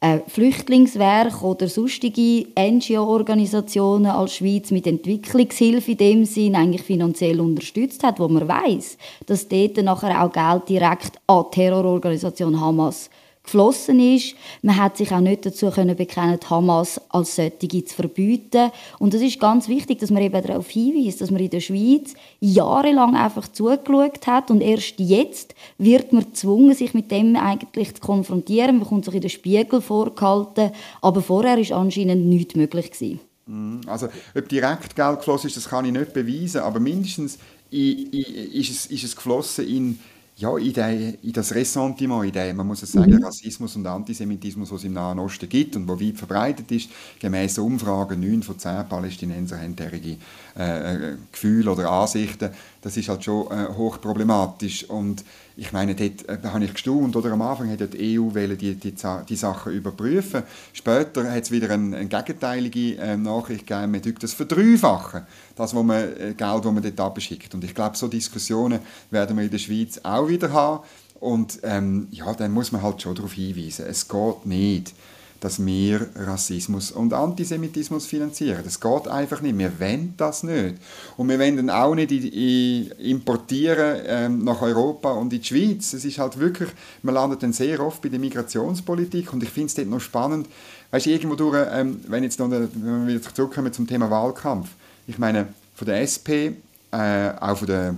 äh, 0.00 0.20
Flüchtlingswerk 0.26 1.42
oder 1.42 1.68
sonstige 1.68 2.46
NGO-Organisationen 2.58 4.06
als 4.06 4.36
Schweiz 4.36 4.70
mit 4.70 4.86
Entwicklungshilfe 4.86 5.90
in 5.90 5.98
dem 5.98 6.24
Sinn 6.24 6.56
eigentlich 6.56 6.82
finanziell 6.82 7.42
unterstützt 7.42 8.02
hat, 8.02 8.18
wo 8.18 8.26
man 8.26 8.48
weiß, 8.48 8.96
dass 9.26 9.46
dort 9.48 9.76
nachher 9.82 10.24
auch 10.24 10.32
Geld 10.32 10.70
direkt 10.70 11.20
an 11.26 11.44
Terrororganisation 11.50 12.58
Hamas 12.58 13.10
geflossen 13.50 13.98
ist. 13.98 14.36
Man 14.62 14.76
hat 14.76 14.96
sich 14.96 15.10
auch 15.12 15.20
nicht 15.20 15.44
dazu 15.44 15.70
können 15.70 15.96
bekennen, 15.96 16.38
Hamas 16.48 17.00
als 17.08 17.36
solche 17.36 17.84
zu 17.84 17.94
verbieten. 17.94 18.70
Und 18.98 19.12
es 19.14 19.22
ist 19.22 19.40
ganz 19.40 19.68
wichtig, 19.68 19.98
dass 19.98 20.10
man 20.10 20.22
eben 20.22 20.40
darauf 20.42 20.70
hinweist, 20.70 21.20
dass 21.20 21.30
man 21.30 21.42
in 21.42 21.50
der 21.50 21.60
Schweiz 21.60 22.14
jahrelang 22.38 23.16
einfach 23.16 23.48
zugeschaut 23.48 24.26
hat 24.26 24.50
und 24.50 24.60
erst 24.60 24.94
jetzt 24.98 25.54
wird 25.78 26.12
man 26.12 26.24
gezwungen, 26.24 26.74
sich 26.74 26.94
mit 26.94 27.10
dem 27.10 27.34
eigentlich 27.36 27.94
zu 27.94 28.00
konfrontieren. 28.00 28.76
Man 28.76 28.80
bekommt 28.80 29.04
sich 29.04 29.14
in 29.14 29.20
den 29.20 29.30
Spiegel 29.30 29.80
vorgehalten, 29.80 30.70
aber 31.00 31.20
vorher 31.20 31.58
ist 31.58 31.72
anscheinend 31.72 32.26
nichts 32.26 32.54
möglich 32.54 32.92
gewesen. 32.92 33.20
Mhm. 33.46 33.80
Also, 33.86 34.08
ob 34.36 34.48
direkt 34.48 34.94
Geld 34.94 35.18
geflossen 35.18 35.48
ist, 35.48 35.56
das 35.56 35.68
kann 35.68 35.84
ich 35.84 35.92
nicht 35.92 36.12
beweisen, 36.12 36.60
aber 36.60 36.78
mindestens 36.78 37.38
ist 37.70 38.70
es, 38.70 38.86
ist 38.86 39.04
es 39.04 39.16
geflossen 39.16 39.66
in 39.66 39.98
ja, 40.40 40.56
in, 40.56 40.72
die, 40.72 41.18
in 41.22 41.32
das 41.34 41.54
Ressentiment, 41.54 42.24
in 42.24 42.32
den, 42.32 42.56
man 42.56 42.66
muss 42.66 42.82
es 42.82 42.92
sagen, 42.92 43.14
mhm. 43.14 43.22
Rassismus 43.22 43.76
und 43.76 43.86
Antisemitismus, 43.86 44.72
was 44.72 44.78
es 44.78 44.84
im 44.84 44.94
Nahen 44.94 45.18
Osten 45.18 45.48
gibt 45.48 45.76
und 45.76 45.86
wo 45.86 46.00
weit 46.00 46.16
verbreitet 46.16 46.72
ist, 46.72 46.88
gemäß 47.20 47.58
Umfragen, 47.58 48.20
neun 48.20 48.42
von 48.42 48.58
zehn 48.58 48.88
Palästinenser 48.88 49.60
haben 49.60 49.76
derige 49.76 50.16
äh, 50.58 50.94
äh, 50.94 51.16
Gefühle 51.30 51.70
oder 51.70 51.90
Ansichten, 51.90 52.50
das 52.80 52.96
ist 52.96 53.10
halt 53.10 53.22
schon 53.22 53.48
äh, 53.48 53.68
hochproblematisch 53.76 54.84
und 54.84 55.24
ich 55.60 55.72
meine, 55.72 55.94
dort 55.94 56.26
äh, 56.26 56.38
habe 56.48 56.64
ich 56.64 56.72
gestaunt, 56.72 57.14
oder 57.14 57.32
am 57.32 57.42
Anfang 57.42 57.70
hat 57.70 57.80
die 57.92 58.18
EU 58.18 58.30
die, 58.56 58.76
die, 58.76 58.94
die 59.28 59.36
Sachen 59.36 59.72
überprüfen. 59.74 60.42
Später 60.72 61.30
hat 61.30 61.42
es 61.42 61.50
wieder 61.50 61.68
eine, 61.68 61.98
eine 61.98 62.08
gegenteilige 62.08 62.96
äh, 62.96 63.18
Nachricht 63.18 63.66
gegeben, 63.66 63.90
man 63.90 64.00
das 64.20 64.32
verdreifachen, 64.32 65.26
das 65.56 65.74
wo 65.74 65.82
man, 65.82 66.00
äh, 66.00 66.34
Geld, 66.34 66.64
das 66.64 66.64
man 66.64 66.82
dort 66.82 66.98
abschickt. 67.00 67.54
Und 67.54 67.62
ich 67.62 67.74
glaube, 67.74 67.94
so 67.94 68.08
Diskussionen 68.08 68.80
werden 69.10 69.36
wir 69.36 69.44
in 69.44 69.50
der 69.50 69.58
Schweiz 69.58 70.00
auch 70.02 70.28
wieder 70.28 70.50
haben. 70.50 70.82
Und 71.20 71.58
ähm, 71.62 72.08
ja, 72.10 72.32
dann 72.32 72.52
muss 72.52 72.72
man 72.72 72.80
halt 72.80 73.02
schon 73.02 73.14
darauf 73.14 73.34
hinweisen, 73.34 73.84
es 73.86 74.08
geht 74.08 74.46
nicht 74.46 74.94
dass 75.40 75.64
wir 75.64 76.06
Rassismus 76.14 76.92
und 76.92 77.14
Antisemitismus 77.14 78.06
finanzieren. 78.06 78.60
Das 78.62 78.78
geht 78.78 79.08
einfach 79.08 79.40
nicht. 79.40 79.56
Wir 79.56 79.72
wollen 79.80 80.14
das 80.18 80.42
nicht. 80.42 80.76
Und 81.16 81.28
wir 81.30 81.38
wollen 81.38 81.70
auch 81.70 81.94
nicht 81.94 82.12
importieren 82.12 84.00
ähm, 84.06 84.44
nach 84.44 84.60
Europa 84.60 85.12
und 85.12 85.32
in 85.32 85.40
die 85.40 85.44
Schweiz. 85.46 85.94
Es 85.94 86.04
ist 86.04 86.18
halt 86.18 86.38
wirklich, 86.38 86.68
man 87.02 87.14
landet 87.14 87.42
dann 87.42 87.54
sehr 87.54 87.80
oft 87.80 88.02
bei 88.02 88.10
der 88.10 88.20
Migrationspolitik 88.20 89.32
und 89.32 89.42
ich 89.42 89.48
finde 89.48 89.68
es 89.68 89.74
dort 89.74 89.88
noch 89.88 90.00
spannend, 90.00 90.46
weißt 90.90 91.06
du, 91.06 91.10
irgendwo 91.10 91.36
durch, 91.36 91.66
ähm, 91.72 92.00
wenn, 92.06 92.22
jetzt 92.22 92.38
noch, 92.38 92.50
wenn 92.50 93.06
wir 93.06 93.14
wieder 93.14 93.34
zurückkommen 93.34 93.72
zum 93.72 93.86
Thema 93.86 94.10
Wahlkampf, 94.10 94.68
ich 95.06 95.18
meine, 95.18 95.48
von 95.74 95.86
der 95.86 96.02
SP, 96.04 96.52
äh, 96.92 97.30
auch 97.40 97.56
von 97.56 97.66
der 97.66 97.94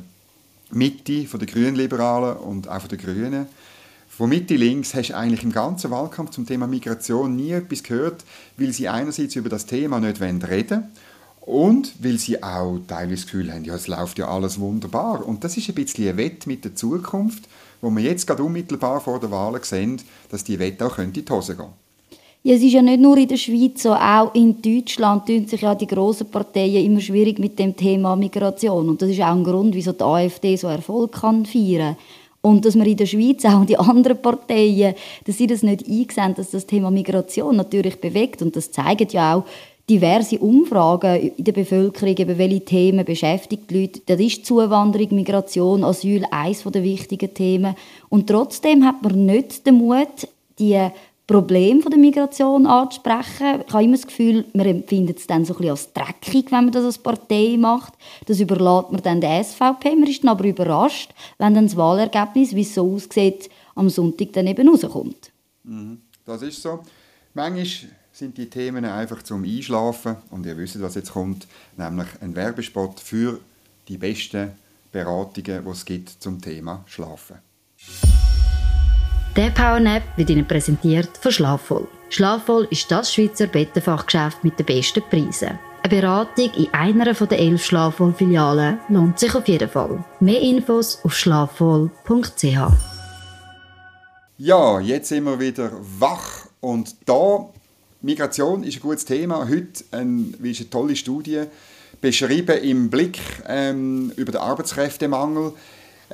Mitte, 0.70 1.26
von 1.26 1.40
den 1.40 1.48
Grünliberalen 1.48 2.36
und 2.36 2.68
auch 2.68 2.80
von 2.80 2.88
den 2.88 2.98
Grünen, 2.98 3.46
von 4.22 4.28
Mitte 4.28 4.54
links 4.54 4.94
hast 4.94 5.08
du 5.08 5.16
eigentlich 5.16 5.42
im 5.42 5.50
ganzen 5.50 5.90
Wahlkampf 5.90 6.30
zum 6.30 6.46
Thema 6.46 6.68
Migration 6.68 7.34
nie 7.34 7.50
etwas 7.50 7.82
gehört, 7.82 8.24
weil 8.56 8.72
sie 8.72 8.88
einerseits 8.88 9.34
über 9.34 9.48
das 9.48 9.66
Thema 9.66 9.98
nicht 9.98 10.20
reden 10.20 10.44
wollen 10.44 10.84
und 11.40 11.92
weil 11.98 12.18
sie 12.18 12.40
auch 12.40 12.78
teilweise 12.86 13.16
das 13.16 13.24
Gefühl 13.24 13.52
haben, 13.52 13.64
ja, 13.64 13.74
es 13.74 13.88
läuft 13.88 14.20
ja 14.20 14.28
alles 14.28 14.60
wunderbar. 14.60 15.26
Und 15.26 15.42
das 15.42 15.56
ist 15.56 15.68
ein 15.70 15.74
bisschen 15.74 16.08
ein 16.08 16.18
Wett 16.18 16.46
mit 16.46 16.64
der 16.64 16.76
Zukunft, 16.76 17.48
wo 17.80 17.90
wir 17.90 18.04
jetzt 18.04 18.28
gerade 18.28 18.44
unmittelbar 18.44 19.00
vor 19.00 19.18
der 19.18 19.32
Wahl 19.32 19.58
sehen, 19.64 20.00
dass 20.30 20.44
die 20.44 20.60
Wette 20.60 20.86
auch 20.86 20.98
in 20.98 21.12
die 21.12 21.24
Hose 21.28 21.56
gehen 21.56 21.70
ja, 22.44 22.56
es 22.56 22.62
ist 22.62 22.72
ja 22.72 22.82
nicht 22.82 23.00
nur 23.00 23.16
in 23.16 23.28
der 23.28 23.36
Schweiz 23.36 23.84
so, 23.84 23.92
auch 23.92 24.34
in 24.34 24.60
Deutschland 24.60 25.26
tun 25.26 25.46
sich 25.46 25.60
ja 25.60 25.76
die 25.76 25.86
grossen 25.86 26.28
Parteien 26.28 26.84
immer 26.84 27.00
schwierig 27.00 27.38
mit 27.38 27.56
dem 27.56 27.76
Thema 27.76 28.16
Migration. 28.16 28.88
Und 28.88 29.00
das 29.00 29.10
ist 29.10 29.20
auch 29.20 29.30
ein 29.30 29.44
Grund, 29.44 29.76
wieso 29.76 29.92
die 29.92 30.02
AfD 30.02 30.56
so 30.56 30.66
Erfolg 30.66 31.12
kann 31.12 31.46
feiern 31.46 31.94
kann. 31.94 32.04
Und 32.42 32.64
dass 32.64 32.74
wir 32.74 32.86
in 32.86 32.96
der 32.96 33.06
Schweiz 33.06 33.44
auch 33.44 33.64
die 33.64 33.78
anderen 33.78 34.20
Parteien, 34.20 34.94
dass 35.24 35.38
sie 35.38 35.46
das 35.46 35.62
nicht 35.62 35.88
eingesehen, 35.88 36.34
dass 36.34 36.50
das 36.50 36.66
Thema 36.66 36.90
Migration 36.90 37.56
natürlich 37.56 38.00
bewegt. 38.00 38.42
Und 38.42 38.56
das 38.56 38.72
zeigen 38.72 39.08
ja 39.10 39.36
auch 39.36 39.44
diverse 39.88 40.38
Umfragen 40.38 41.32
in 41.36 41.44
der 41.44 41.52
Bevölkerung, 41.52 42.16
eben 42.16 42.38
welche 42.38 42.64
Themen 42.64 43.04
beschäftigt 43.04 43.70
die 43.70 43.82
Leute. 43.82 44.00
Das 44.06 44.20
ist 44.20 44.44
Zuwanderung, 44.44 45.14
Migration, 45.14 45.84
Asyl, 45.84 46.24
eines 46.30 46.64
der 46.64 46.82
wichtigen 46.82 47.32
Themen. 47.32 47.76
Und 48.08 48.28
trotzdem 48.28 48.84
hat 48.84 49.02
man 49.02 49.24
nicht 49.24 49.64
den 49.66 49.76
Mut, 49.76 50.28
die 50.58 50.78
Problem 51.32 51.80
der 51.80 51.98
Migration 51.98 52.66
anzusprechen. 52.66 53.62
Ich 53.66 53.72
habe 53.72 53.84
immer 53.84 53.96
das 53.96 54.06
Gefühl, 54.06 54.44
man 54.52 54.66
empfindet 54.66 55.18
es 55.18 55.26
dann 55.26 55.46
so 55.46 55.54
ein 55.54 55.56
bisschen 55.56 55.70
als 55.70 55.92
dreckig, 55.94 56.52
wenn 56.52 56.64
man 56.64 56.72
das 56.72 56.84
als 56.84 56.98
Partei 56.98 57.56
macht. 57.58 57.94
Das 58.26 58.38
überlässt 58.38 58.92
man 58.92 59.02
dann 59.02 59.22
der 59.22 59.42
SVP. 59.42 59.96
Man 59.96 60.08
ist 60.08 60.22
dann 60.22 60.28
aber 60.28 60.44
überrascht, 60.44 61.14
wenn 61.38 61.54
dann 61.54 61.64
das 61.64 61.76
Wahlergebnis, 61.78 62.54
wie 62.54 62.60
es 62.60 62.74
so 62.74 62.92
aussieht, 62.92 63.48
am 63.74 63.88
Sonntag 63.88 64.34
dann 64.34 64.46
eben 64.46 64.68
rauskommt. 64.68 65.30
Mhm, 65.64 66.02
das 66.26 66.42
ist 66.42 66.60
so. 66.60 66.80
Manchmal 67.32 67.66
sind 68.12 68.36
die 68.36 68.50
Themen 68.50 68.84
einfach 68.84 69.22
zum 69.22 69.42
Einschlafen 69.42 70.16
und 70.30 70.44
ihr 70.44 70.58
wisst, 70.58 70.82
was 70.82 70.96
jetzt 70.96 71.12
kommt, 71.12 71.46
nämlich 71.78 72.08
ein 72.20 72.36
Werbespot 72.36 73.00
für 73.00 73.40
die 73.88 73.96
besten 73.96 74.50
Beratungen, 74.92 75.64
die 75.64 75.70
es 75.70 75.84
gibt 75.86 76.10
zum 76.10 76.42
Thema 76.42 76.84
Schlafen. 76.86 77.38
Der 79.34 79.48
Powernap 79.48 80.02
wird 80.16 80.28
Ihnen 80.28 80.46
präsentiert 80.46 81.16
von 81.16 81.32
Schlafvoll. 81.32 81.88
Schlafvoll 82.10 82.68
ist 82.70 82.90
das 82.90 83.14
Schweizer 83.14 83.46
Bettenfachgeschäft 83.46 84.44
mit 84.44 84.58
den 84.58 84.66
besten 84.66 85.02
Preisen. 85.08 85.58
Eine 85.82 85.88
Beratung 85.88 86.50
in 86.54 86.68
einer 86.74 87.14
der 87.14 87.38
elf 87.38 87.64
Schlafvoll-Filialen 87.64 88.78
lohnt 88.90 89.18
sich 89.18 89.34
auf 89.34 89.48
jeden 89.48 89.70
Fall. 89.70 90.04
Mehr 90.20 90.38
Infos 90.38 90.98
auf 91.02 91.14
schlafvoll.ch. 91.14 92.44
Ja, 94.36 94.80
jetzt 94.80 95.08
sind 95.08 95.24
wir 95.24 95.40
wieder 95.40 95.70
wach 95.98 96.48
und 96.60 96.94
da 97.06 97.48
Migration 98.02 98.64
ist 98.64 98.76
ein 98.76 98.82
gutes 98.82 99.06
Thema. 99.06 99.48
Heute 99.48 99.82
ein, 99.92 100.34
wie 100.40 100.50
ist 100.50 100.60
eine 100.60 100.68
tolle 100.68 100.94
Studie 100.94 101.44
beschrieben 102.02 102.58
im 102.62 102.90
Blick 102.90 103.18
ähm, 103.48 104.12
über 104.16 104.32
den 104.32 104.42
Arbeitskräftemangel. 104.42 105.54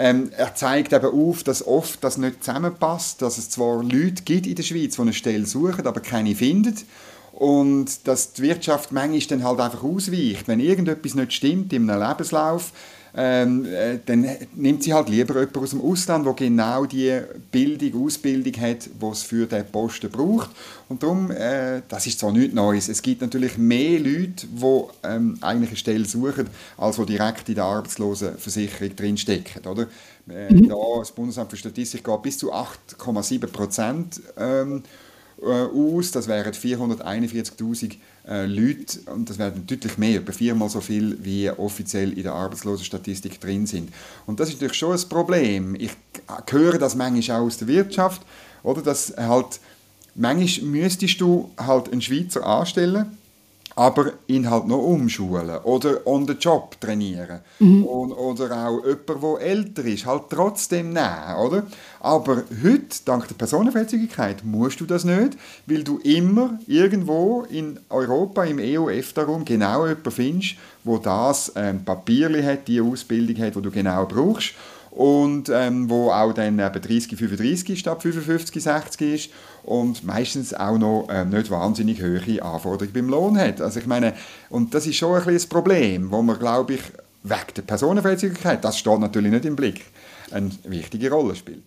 Ähm, 0.01 0.31
er 0.37 0.55
zeigt 0.55 0.93
eben 0.93 1.07
auf, 1.07 1.43
dass 1.43 1.67
oft 1.67 2.05
das 2.05 2.19
nicht 2.19 2.45
zusammenpasst, 2.45 3.21
dass 3.21 3.37
es 3.37 3.51
zwar 3.51 3.83
Leute 3.83 4.23
gibt 4.23 4.47
in 4.47 4.55
der 4.55 4.63
Schweiz, 4.63 4.95
die 4.95 5.03
eine 5.03 5.13
Stelle 5.13 5.45
suchen, 5.45 5.89
aber 5.89 5.99
keine 5.99 6.37
finden. 6.37 6.77
Und 7.33 8.07
dass 8.07 8.33
die 8.33 8.43
Wirtschaft 8.43 8.93
manchmal 8.93 9.39
dann 9.39 9.45
halt 9.45 9.59
einfach 9.59 9.83
ausweicht. 9.83 10.47
Wenn 10.47 10.61
irgendetwas 10.61 11.17
nicht 11.17 11.33
stimmt 11.33 11.73
in 11.73 11.91
einem 11.91 12.09
Lebenslauf, 12.09 12.73
ähm, 13.17 13.65
äh, 13.65 13.99
dann 14.05 14.27
nimmt 14.55 14.83
sie 14.83 14.93
halt 14.93 15.09
lieber 15.09 15.35
jemanden 15.35 15.59
aus 15.59 15.71
dem 15.71 15.81
Ausland, 15.81 16.27
der 16.27 16.35
genau 16.35 16.85
die 16.85 17.21
Bildung, 17.51 18.05
Ausbildung 18.05 18.53
hat, 18.61 18.87
die 18.87 19.07
es 19.07 19.23
für 19.23 19.47
diesen 19.47 19.67
Posten 19.67 20.11
braucht. 20.11 20.51
Und 20.89 21.03
darum, 21.03 21.31
äh, 21.31 21.83
das 21.89 22.07
ist 22.07 22.21
zwar 22.21 22.33
nichts 22.33 22.55
Neues, 22.55 22.89
es 22.89 23.03
gibt 23.03 23.21
natürlich 23.21 23.59
mehr 23.59 23.99
Leute, 23.99 24.47
die 24.47 24.83
ähm, 25.05 25.39
eigentlich 25.41 25.71
eine 25.71 25.77
Stelle 25.77 26.05
suchen, 26.05 26.49
als 26.77 26.97
die 26.97 27.07
direkt 27.07 27.49
in 27.49 27.55
der 27.57 27.65
Arbeitslosenversicherung 27.65 28.95
drinstecken. 28.95 29.67
Oder? 29.67 29.87
Äh, 30.29 30.53
mhm. 30.53 30.69
da, 30.69 30.77
das 30.99 31.13
Bundesamt 31.13 31.51
für 31.51 31.57
Statistik 31.57 32.05
geht 32.05 32.23
bis 32.23 32.39
zu 32.39 32.53
8,7 32.53 33.47
Prozent 33.47 34.21
ähm, 34.37 34.79
äh, 34.79 35.08
aus, 35.43 36.11
das 36.11 36.27
wären 36.27 36.53
441'000 36.53 37.97
äh, 38.27 38.47
Leute, 38.47 38.99
und 39.13 39.31
das 39.31 39.39
werden 39.39 39.67
deutlich 39.67 39.97
mehr, 39.97 40.21
etwa 40.21 40.33
viermal 40.33 40.69
so 40.69 40.81
viel, 40.81 41.17
wie 41.23 41.49
offiziell 41.51 42.13
in 42.13 42.25
der 42.25 42.33
Arbeitslosenstatistik 42.33 43.41
drin 43.41 43.67
sind. 43.67 43.91
Und 44.27 44.41
das 44.41 44.49
ist 44.49 44.57
natürlich 44.57 44.77
schon 44.77 44.97
ein 44.97 45.09
Problem. 45.09 45.75
Ich 45.77 45.93
höre 46.51 46.79
das 46.79 46.97
manchmal 46.97 47.41
auch 47.41 47.47
aus 47.47 47.59
der 47.59 47.69
Wirtschaft, 47.69 48.23
oder, 48.63 48.83
dass 48.83 49.15
halt, 49.17 49.61
manchmal 50.15 50.69
müsstest 50.69 51.21
du 51.21 51.51
halt 51.57 51.93
einen 51.93 52.03
Schweizer 52.03 52.45
anstellen, 52.45 53.17
aber 53.79 54.15
ihn 54.27 54.51
halt 54.51 54.67
noch 54.67 54.83
umschulen 54.83 55.59
oder 55.63 56.05
on 56.05 56.27
the 56.27 56.33
job 56.33 56.81
trainieren. 56.81 57.39
Mhm. 57.61 57.85
Und, 57.85 58.11
oder 58.11 58.67
auch 58.67 58.85
jemand, 58.85 59.23
der 59.23 59.47
älter 59.49 59.85
ist, 59.85 60.05
halt 60.05 60.23
trotzdem 60.31 60.93
nehmen, 60.93 61.37
oder? 61.41 61.63
Aber 62.01 62.43
heute, 62.65 62.99
dank 63.05 63.29
der 63.29 63.37
Personenfreizügigkeit, 63.37 64.45
musst 64.45 64.81
du 64.81 64.85
das 64.85 65.05
nicht, 65.05 65.39
weil 65.67 65.85
du 65.85 65.99
immer 65.99 66.59
irgendwo 66.67 67.47
in 67.49 67.79
Europa, 67.89 68.43
im 68.43 68.59
EU-EFTA-Raum 68.59 69.45
genau 69.45 69.87
jemanden 69.87 70.11
findest, 70.11 70.57
wo 70.83 70.99
das 70.99 71.53
ähm, 71.55 71.85
Papierli 71.85 72.43
hat, 72.43 72.67
die 72.67 72.81
Ausbildung 72.81 73.41
hat, 73.45 73.55
die 73.55 73.63
du 73.63 73.71
genau 73.71 74.07
brauchst 74.07 74.55
und 74.91 75.51
ähm, 75.55 75.89
wo 75.89 76.11
auch 76.11 76.33
dann 76.33 76.59
eben 76.59 76.83
30, 76.83 77.17
35 77.17 77.79
statt 77.79 78.03
55, 78.03 78.61
60 78.61 79.15
ist 79.15 79.31
und 79.69 80.03
meistens 80.03 80.55
auch 80.55 80.79
noch 80.79 81.09
ähm, 81.11 81.29
nicht 81.29 81.51
wahnsinnig 81.51 82.01
hohe 82.03 82.43
Anforderungen 82.43 82.93
beim 82.95 83.09
Lohn 83.11 83.39
hat. 83.39 83.61
Also 83.61 83.81
ich 83.81 83.87
meine, 83.87 84.15
und 84.49 84.73
das 84.73 84.87
ist 84.87 84.97
schon 84.97 85.21
ein 85.21 85.35
das 85.35 85.47
Problem, 85.47 86.11
wo 86.11 86.23
man, 86.23 86.39
glaube 86.39 86.75
ich, 86.75 86.81
wegen 87.23 87.55
der 87.55 87.63
Personenfreizügigkeit, 87.63 88.65
das 88.65 88.79
steht 88.79 88.99
natürlich 88.99 89.31
nicht 89.31 89.45
im 89.45 89.57
Blick, 89.57 89.85
eine 90.31 90.51
wichtige 90.65 91.11
Rolle 91.11 91.37
spielt. 91.37 91.65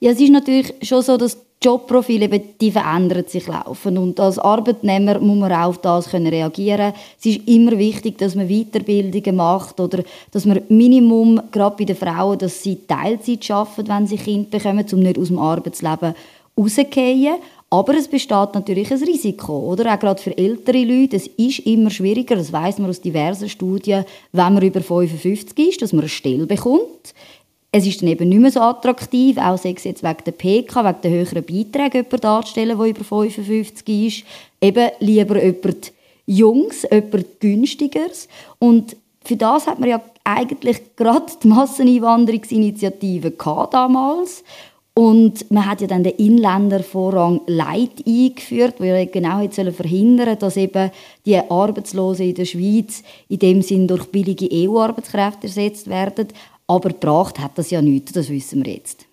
Ja, 0.00 0.10
es 0.10 0.20
ist 0.20 0.32
natürlich 0.32 0.74
schon 0.82 1.02
so, 1.02 1.16
dass 1.16 1.38
Jobprofile 1.62 2.28
die 2.28 2.72
verändern 2.72 3.24
sich 3.28 3.46
laufend 3.46 3.98
und 3.98 4.18
als 4.18 4.40
Arbeitnehmer 4.40 5.20
muss 5.20 5.38
man 5.38 5.52
auch 5.52 5.68
auf 5.68 5.78
das 5.78 6.10
können 6.10 6.26
reagieren. 6.26 6.92
Es 7.18 7.24
ist 7.24 7.48
immer 7.48 7.78
wichtig, 7.78 8.18
dass 8.18 8.34
man 8.34 8.48
Weiterbildungen 8.48 9.36
macht 9.36 9.78
oder 9.78 10.02
dass 10.32 10.44
man 10.44 10.60
Minimum 10.68 11.40
gerade 11.52 11.76
bei 11.78 11.84
den 11.84 11.96
Frauen, 11.96 12.36
dass 12.38 12.62
sie 12.62 12.80
Teilzeit 12.86 13.44
schaffen, 13.44 13.86
wenn 13.86 14.08
sie 14.08 14.16
Kind 14.16 14.50
bekommen, 14.50 14.84
um 14.92 14.98
nicht 14.98 15.18
aus 15.18 15.28
dem 15.28 15.38
Arbeitsleben 15.38 16.14
rauszugehen. 16.58 17.36
Aber 17.70 17.94
es 17.94 18.06
besteht 18.06 18.54
natürlich 18.54 18.92
ein 18.92 19.02
Risiko, 19.02 19.58
oder? 19.58 19.92
Auch 19.92 19.98
gerade 19.98 20.22
für 20.22 20.36
ältere 20.36 20.84
Leute. 20.84 21.16
Es 21.16 21.26
ist 21.26 21.60
immer 21.60 21.90
schwieriger, 21.90 22.36
das 22.36 22.52
weiß 22.52 22.78
man 22.78 22.90
aus 22.90 23.00
diversen 23.00 23.48
Studien, 23.48 24.04
wenn 24.32 24.54
man 24.54 24.62
über 24.62 24.80
55 24.80 25.68
ist, 25.68 25.82
dass 25.82 25.92
man 25.92 26.02
eine 26.02 26.08
Stelle 26.08 26.46
bekommt 26.46 27.14
es 27.76 27.88
ist 27.88 28.00
dann 28.00 28.08
eben 28.08 28.28
nicht 28.28 28.38
mehr 28.40 28.52
so 28.52 28.60
attraktiv, 28.60 29.36
auch 29.36 29.58
sei 29.58 29.74
es 29.76 29.82
jetzt 29.82 30.04
wegen 30.04 30.22
der 30.24 30.30
PK, 30.30 30.84
wegen 30.84 31.00
der 31.02 31.10
höheren 31.10 31.44
Beiträge, 31.44 31.98
jemanden 31.98 32.20
darzustellen, 32.20 32.78
der 32.78 32.86
über 32.86 33.02
55 33.02 34.06
ist. 34.06 34.24
Eben 34.60 34.90
lieber 35.00 35.42
jemand 35.42 35.92
Jungs, 36.24 36.86
jemand 36.88 37.40
Günstigeres. 37.40 38.28
Und 38.60 38.96
für 39.24 39.34
das 39.34 39.66
hat 39.66 39.80
man 39.80 39.88
ja 39.88 40.00
eigentlich 40.22 40.82
gerade 40.96 41.26
die 41.42 41.48
Masseneinwanderungsinitiative 41.48 43.32
damals. 43.32 44.44
Und 44.96 45.50
man 45.50 45.66
hat 45.66 45.80
ja 45.80 45.88
dann 45.88 46.04
den 46.04 46.14
Inländervorrang 46.14 47.40
Leit 47.48 48.06
eingeführt, 48.06 48.76
wo 48.78 48.84
ja 48.84 49.04
genau 49.04 49.46
verhindern 49.48 50.26
soll, 50.26 50.36
dass 50.36 50.56
eben 50.56 50.90
die 51.26 51.36
Arbeitslosen 51.36 52.28
in 52.28 52.34
der 52.36 52.44
Schweiz 52.44 53.02
in 53.28 53.40
dem 53.40 53.62
Sinn 53.62 53.88
durch 53.88 54.06
billige 54.06 54.48
EU-Arbeitskräfte 54.52 55.48
ersetzt 55.48 55.88
werden. 55.88 56.28
Aber 56.68 56.90
gebracht 56.90 57.40
hat 57.40 57.58
das 57.58 57.70
ja 57.70 57.82
nichts, 57.82 58.12
das 58.12 58.28
wissen 58.28 58.64
wir 58.64 58.74
jetzt. 58.74 59.06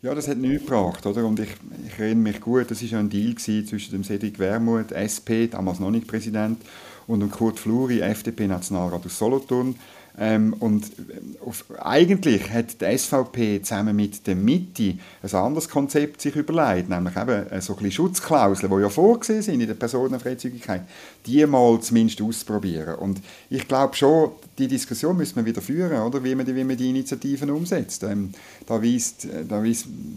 Ja, 0.00 0.14
das 0.14 0.28
hat 0.28 0.38
nichts 0.38 0.64
gebracht, 0.64 1.04
oder? 1.04 1.26
Und 1.26 1.40
ich, 1.40 1.50
ich 1.86 1.98
erinnere 1.98 2.32
mich 2.32 2.40
gut, 2.40 2.70
das 2.70 2.82
war 2.82 2.88
ja 2.88 2.98
ein 3.00 3.10
Deal 3.10 3.34
zwischen 3.34 3.90
dem 3.90 4.04
Cedric 4.04 4.38
Wermuth, 4.38 4.92
SP, 4.94 5.50
damals 5.50 5.78
noch 5.78 5.90
nicht 5.90 6.06
Präsident, 6.06 6.58
und 7.06 7.20
dem 7.20 7.30
Kurt 7.30 7.58
Fluri, 7.58 8.00
FDP-Nationalrat 8.00 9.04
aus 9.04 9.18
Solothurn. 9.18 9.74
Ähm, 10.20 10.54
und 10.58 10.86
äh, 10.86 11.46
auf, 11.46 11.64
eigentlich 11.80 12.50
hat 12.50 12.80
die 12.80 12.98
SVP 12.98 13.62
zusammen 13.62 13.94
mit 13.94 14.26
der 14.26 14.34
Mitte 14.34 14.94
ein 15.22 15.34
anderes 15.34 15.68
Konzept 15.68 16.20
sich 16.20 16.34
überlegt, 16.34 16.88
nämlich 16.88 17.16
eben 17.16 17.46
äh, 17.50 17.60
so 17.60 17.76
ein 17.76 17.90
Schutzklauseln, 17.90 18.72
die 18.72 18.82
ja 18.82 18.88
vorgesehen 18.88 19.42
sind 19.42 19.60
in 19.60 19.68
der 19.68 19.74
Personenfreizügigkeit, 19.74 20.82
die 21.24 21.46
mal 21.46 21.80
zumindest 21.80 22.20
auszuprobieren. 22.20 22.96
Und 22.96 23.20
ich 23.48 23.68
glaube 23.68 23.94
schon, 23.94 24.32
die 24.58 24.66
Diskussion 24.66 25.16
müssen 25.16 25.36
wir 25.36 25.44
wieder 25.44 25.62
führen, 25.62 26.02
oder? 26.02 26.22
Wie, 26.24 26.34
man 26.34 26.44
die, 26.44 26.54
wie 26.54 26.64
man 26.64 26.76
die 26.76 26.90
Initiativen 26.90 27.50
umsetzt. 27.50 28.02
Ähm, 28.02 28.32
da, 28.66 28.82
weist, 28.82 29.24
äh, 29.24 29.44
da 29.48 29.62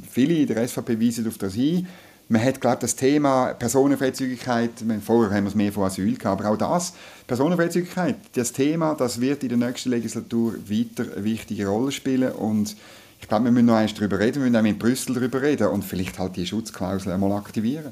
viele 0.09 0.33
in 0.33 0.47
der 0.47 0.67
SVP 0.67 0.99
weisen 0.99 1.27
auf 1.27 1.37
das 1.37 1.53
hin, 1.53 1.87
man 2.31 2.41
hat, 2.41 2.61
glaube 2.61 2.77
das 2.79 2.95
Thema 2.95 3.53
Personenfreizügigkeit, 3.53 4.71
vorher 5.05 5.35
haben 5.35 5.43
wir 5.43 5.49
es 5.49 5.55
mehr 5.55 5.73
von 5.73 5.83
Asyl 5.83 6.17
gehabt, 6.17 6.41
aber 6.41 6.51
auch 6.51 6.57
das, 6.57 6.93
Personenfreizügigkeit, 7.27 8.15
das 8.33 8.53
Thema, 8.53 8.95
das 8.95 9.19
wird 9.19 9.43
in 9.43 9.49
der 9.49 9.57
nächsten 9.57 9.89
Legislatur 9.89 10.53
weiter 10.67 11.11
eine 11.13 11.23
wichtige 11.25 11.67
Rolle 11.67 11.91
spielen 11.91 12.31
und 12.31 12.75
ich 13.19 13.27
glaube, 13.27 13.45
wir 13.45 13.51
müssen 13.51 13.65
noch 13.65 13.75
eins 13.75 13.93
darüber 13.93 14.17
reden, 14.17 14.35
wir 14.35 14.49
müssen 14.49 14.55
auch 14.55 14.61
mit 14.61 14.79
Brüssel 14.79 15.13
darüber 15.13 15.41
reden 15.41 15.67
und 15.67 15.83
vielleicht 15.83 16.17
halt 16.19 16.37
die 16.37 16.45
Schutzklausel 16.45 17.11
einmal 17.11 17.33
aktivieren. 17.33 17.91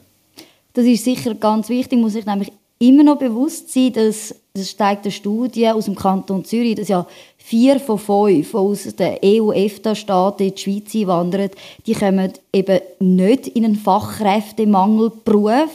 Das 0.73 0.85
ist 0.85 1.03
sicher 1.03 1.35
ganz 1.35 1.67
wichtig, 1.67 1.99
muss 1.99 2.15
ich 2.15 2.25
nämlich 2.25 2.51
immer 2.79 3.03
noch 3.03 3.19
bewusst 3.19 3.73
sein, 3.73 3.91
dass, 3.91 4.33
das 4.59 4.69
steigt 4.69 5.05
eine 5.05 5.11
Studie 5.11 5.67
aus 5.69 5.85
dem 5.85 5.95
Kanton 5.95 6.45
Zürich, 6.45 6.75
dass 6.75 6.87
ja 6.87 7.07
vier 7.37 7.79
von 7.79 7.97
fünf, 7.97 8.53
aus 8.53 8.83
den 8.83 9.17
EU-EFTA-Staaten 9.23 10.43
in 10.43 10.53
die 10.53 10.61
Schweiz 10.61 10.95
einwandern, 10.95 11.49
die 11.85 11.93
kommen 11.93 12.33
eben 12.53 12.79
nicht 12.99 13.47
in 13.47 13.65
einen 13.65 13.75
Fachkräftemangelberuf, 13.75 15.71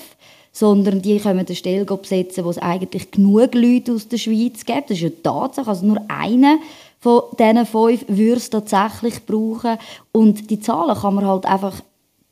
sondern 0.52 1.02
die 1.02 1.18
können 1.18 1.40
eine 1.40 1.56
Stelle 1.56 1.84
besetzen, 1.84 2.44
wo 2.44 2.50
es 2.50 2.58
eigentlich 2.58 3.10
genug 3.10 3.54
Leute 3.54 3.92
aus 3.92 4.06
der 4.06 4.18
Schweiz 4.18 4.64
gibt. 4.64 4.90
Das 4.90 4.98
ist 4.98 5.04
eine 5.04 5.22
Tatsache. 5.22 5.68
Also 5.68 5.84
nur 5.84 6.00
einer 6.06 6.58
von 7.00 7.22
diesen 7.38 7.66
fünf 7.66 8.04
würde 8.06 8.36
es 8.36 8.50
tatsächlich 8.50 9.26
brauchen. 9.26 9.78
Und 10.12 10.48
die 10.50 10.60
Zahlen 10.60 10.96
kann 10.96 11.16
man 11.16 11.26
halt 11.26 11.44
einfach 11.44 11.80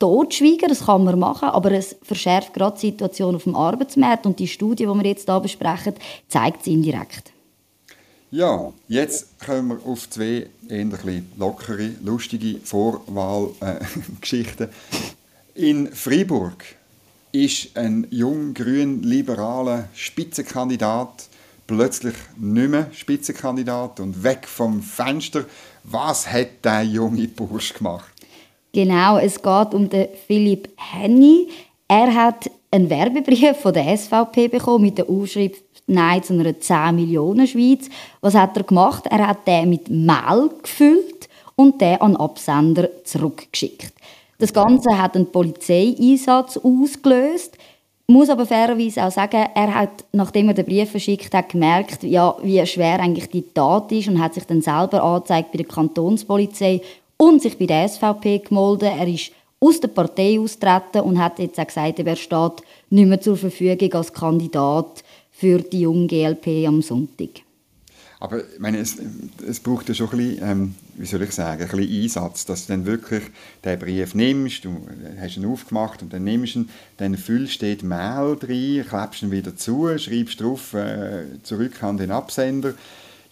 totschweigen, 0.02 0.68
das 0.68 0.84
kann 0.86 1.04
man 1.04 1.18
machen, 1.18 1.48
aber 1.48 1.70
es 1.70 1.94
verschärft 2.02 2.54
gerade 2.54 2.78
die 2.80 2.88
Situation 2.88 3.36
auf 3.36 3.44
dem 3.44 3.54
Arbeitsmarkt 3.54 4.26
und 4.26 4.40
die 4.40 4.48
Studie, 4.48 4.84
die 4.84 4.92
wir 4.92 5.06
jetzt 5.06 5.28
hier 5.28 5.38
besprechen, 5.38 5.94
zeigt 6.28 6.62
es 6.62 6.66
indirekt. 6.66 7.30
Ja, 8.32 8.72
jetzt 8.88 9.38
kommen 9.38 9.68
wir 9.68 9.78
auf 9.86 10.10
zwei 10.10 10.48
eher 10.68 10.88
lockere, 11.38 11.92
lustige 12.02 12.58
Vorwahlgeschichten. 12.64 14.68
Äh, 14.68 14.70
in 15.54 15.92
Freiburg 15.92 16.64
ist 17.30 17.76
ein 17.76 18.08
jung, 18.10 18.54
grün, 18.54 19.04
liberaler 19.04 19.88
Spitzenkandidat 19.94 21.28
plötzlich 21.66 22.14
nicht 22.36 22.70
mehr 22.70 22.88
Spitzenkandidat 22.92 24.00
und 24.00 24.24
weg 24.24 24.48
vom 24.48 24.82
Fenster. 24.82 25.44
Was 25.84 26.26
hat 26.30 26.64
der 26.64 26.82
junge 26.82 27.28
Bursch 27.28 27.74
gemacht? 27.74 28.11
Genau, 28.72 29.18
es 29.18 29.42
geht 29.42 29.74
um 29.74 29.88
den 29.90 30.08
Philipp 30.26 30.70
Henny. 30.76 31.48
Er 31.88 32.14
hat 32.14 32.50
einen 32.70 32.88
Werbebrief 32.88 33.58
von 33.58 33.74
der 33.74 33.96
SVP 33.96 34.48
bekommen 34.48 34.84
mit 34.84 34.96
der 34.96 35.10
Aufschrift 35.10 35.62
Nein 35.86 36.22
zu 36.22 36.32
einer 36.32 36.58
10 36.58 36.94
Millionen 36.94 37.46
Schweiz. 37.46 37.90
Was 38.22 38.34
hat 38.34 38.56
er 38.56 38.62
gemacht? 38.62 39.04
Er 39.10 39.26
hat 39.26 39.46
den 39.46 39.68
mit 39.68 39.90
Mehl 39.90 40.50
gefüllt 40.62 41.28
und 41.54 41.82
den 41.82 42.00
an 42.00 42.16
Absender 42.16 42.88
zurückgeschickt. 43.04 43.92
Das 44.38 44.54
Ganze 44.54 44.96
hat 44.96 45.16
einen 45.16 45.30
Polizeieinsatz 45.30 46.56
ausgelöst. 46.56 47.58
Ich 48.08 48.14
muss 48.14 48.30
aber 48.30 48.46
fairerweise 48.46 49.04
auch 49.04 49.10
sagen, 49.10 49.46
er 49.54 49.74
hat, 49.74 50.04
nachdem 50.12 50.48
er 50.48 50.54
den 50.54 50.64
Brief 50.64 50.90
verschickt 50.90 51.32
hat, 51.34 51.50
gemerkt, 51.50 52.02
ja, 52.02 52.34
wie 52.42 52.64
schwer 52.66 53.00
eigentlich 53.00 53.28
die 53.28 53.42
Tat 53.42 53.92
ist 53.92 54.08
und 54.08 54.20
hat 54.20 54.34
sich 54.34 54.44
dann 54.44 54.62
selber 54.62 55.02
angezeigt 55.02 55.52
bei 55.52 55.58
der 55.58 55.66
Kantonspolizei 55.66 56.80
und 57.22 57.40
sich 57.40 57.56
bei 57.56 57.66
der 57.66 57.88
SVP 57.88 58.40
gemolden. 58.40 58.88
Er 58.88 59.06
ist 59.06 59.30
aus 59.60 59.78
der 59.78 59.88
Partei 59.88 60.40
austreten 60.40 61.02
und 61.02 61.20
hat 61.20 61.38
jetzt 61.38 61.58
auch 61.60 61.66
gesagt, 61.66 62.00
er 62.00 62.16
steht 62.16 62.62
nicht 62.90 63.06
mehr 63.06 63.20
zur 63.20 63.36
Verfügung 63.36 63.92
als 63.92 64.12
Kandidat 64.12 65.04
für 65.30 65.58
die 65.58 65.82
junge 65.82 66.08
GLP 66.08 66.66
am 66.66 66.82
Sonntag. 66.82 67.42
Aber 68.18 68.38
ich 68.38 68.58
meine, 68.58 68.78
es, 68.78 68.96
es 69.48 69.60
braucht 69.60 69.88
ja 69.88 69.94
schon 69.94 70.10
ein 70.10 70.16
bisschen, 70.16 70.48
ähm, 70.48 70.74
wie 70.96 71.06
soll 71.06 71.22
ich 71.22 71.32
sagen, 71.32 71.62
ein 71.62 71.68
bisschen 71.68 72.02
Einsatz, 72.02 72.44
dass 72.44 72.66
du 72.66 72.72
dann 72.72 72.86
wirklich 72.86 73.22
den 73.64 73.78
Brief 73.78 74.14
nimmst, 74.16 74.64
du 74.64 74.76
hast 75.20 75.36
ihn 75.36 75.46
aufgemacht 75.46 76.02
und 76.02 76.12
dann 76.12 76.24
nimmst 76.24 76.56
ihn, 76.56 76.70
dann 76.96 77.16
füllst 77.16 77.62
du 77.62 77.76
den 77.76 77.88
Mail 77.88 78.36
rein, 78.40 78.86
klebst 78.88 79.22
ihn 79.22 79.30
wieder 79.30 79.54
zu, 79.56 79.96
schreibst 79.96 80.40
drauf, 80.40 80.74
äh, 80.74 81.24
zurück 81.44 81.82
an 81.84 81.98
den 81.98 82.10
Absender. 82.10 82.74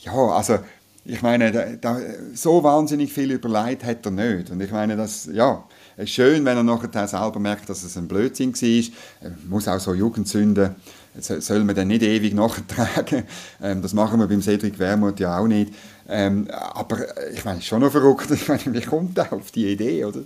Ja, 0.00 0.12
also 0.12 0.58
ich 1.04 1.22
meine, 1.22 1.50
da, 1.50 1.64
da, 1.80 1.98
so 2.34 2.62
wahnsinnig 2.62 3.12
viel 3.12 3.32
überlegt 3.32 3.84
hat 3.84 4.04
er 4.04 4.12
nicht. 4.12 4.50
Und 4.50 4.60
ich 4.60 4.70
meine, 4.70 4.96
das, 4.96 5.28
ja, 5.32 5.64
ist 5.96 6.10
schön, 6.10 6.44
wenn 6.44 6.56
er 6.56 6.62
nachher 6.62 7.08
selber 7.08 7.38
merkt, 7.38 7.68
dass 7.68 7.82
es 7.82 7.96
ein 7.96 8.08
Blödsinn 8.08 8.54
war. 8.54 8.92
Er 9.22 9.32
muss 9.48 9.68
auch 9.68 9.80
so 9.80 9.94
Jugendsünden 9.94 10.74
soll 11.18 11.64
man 11.64 11.74
dann 11.74 11.88
nicht 11.88 12.02
ewig 12.02 12.34
nachtragen. 12.34 13.24
Ähm, 13.62 13.82
das 13.82 13.92
machen 13.92 14.18
wir 14.18 14.26
beim 14.26 14.40
Cedric 14.40 14.78
Wermuth 14.78 15.20
ja 15.20 15.38
auch 15.38 15.46
nicht. 15.46 15.74
Ähm, 16.08 16.48
aber 16.50 16.98
ich 17.30 17.44
meine, 17.44 17.60
schon 17.60 17.80
noch 17.82 17.90
verrückt. 17.90 18.30
Ich 18.30 18.48
meine, 18.48 18.62
wie 18.66 18.80
kommt 18.80 19.18
er 19.18 19.30
auf 19.34 19.50
die 19.50 19.72
Idee, 19.72 20.04
oder? 20.04 20.20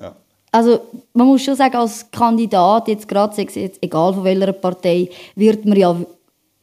Ja. 0.00 0.16
Also 0.50 0.80
man 1.12 1.26
muss 1.26 1.42
schon 1.42 1.54
sagen, 1.54 1.76
als 1.76 2.10
Kandidat, 2.10 2.88
jetzt 2.88 3.06
gerade 3.06 3.36
egal 3.36 4.14
von 4.14 4.24
welcher 4.24 4.52
Partei, 4.52 5.10
wird 5.34 5.66
man 5.66 5.76
ja 5.76 5.96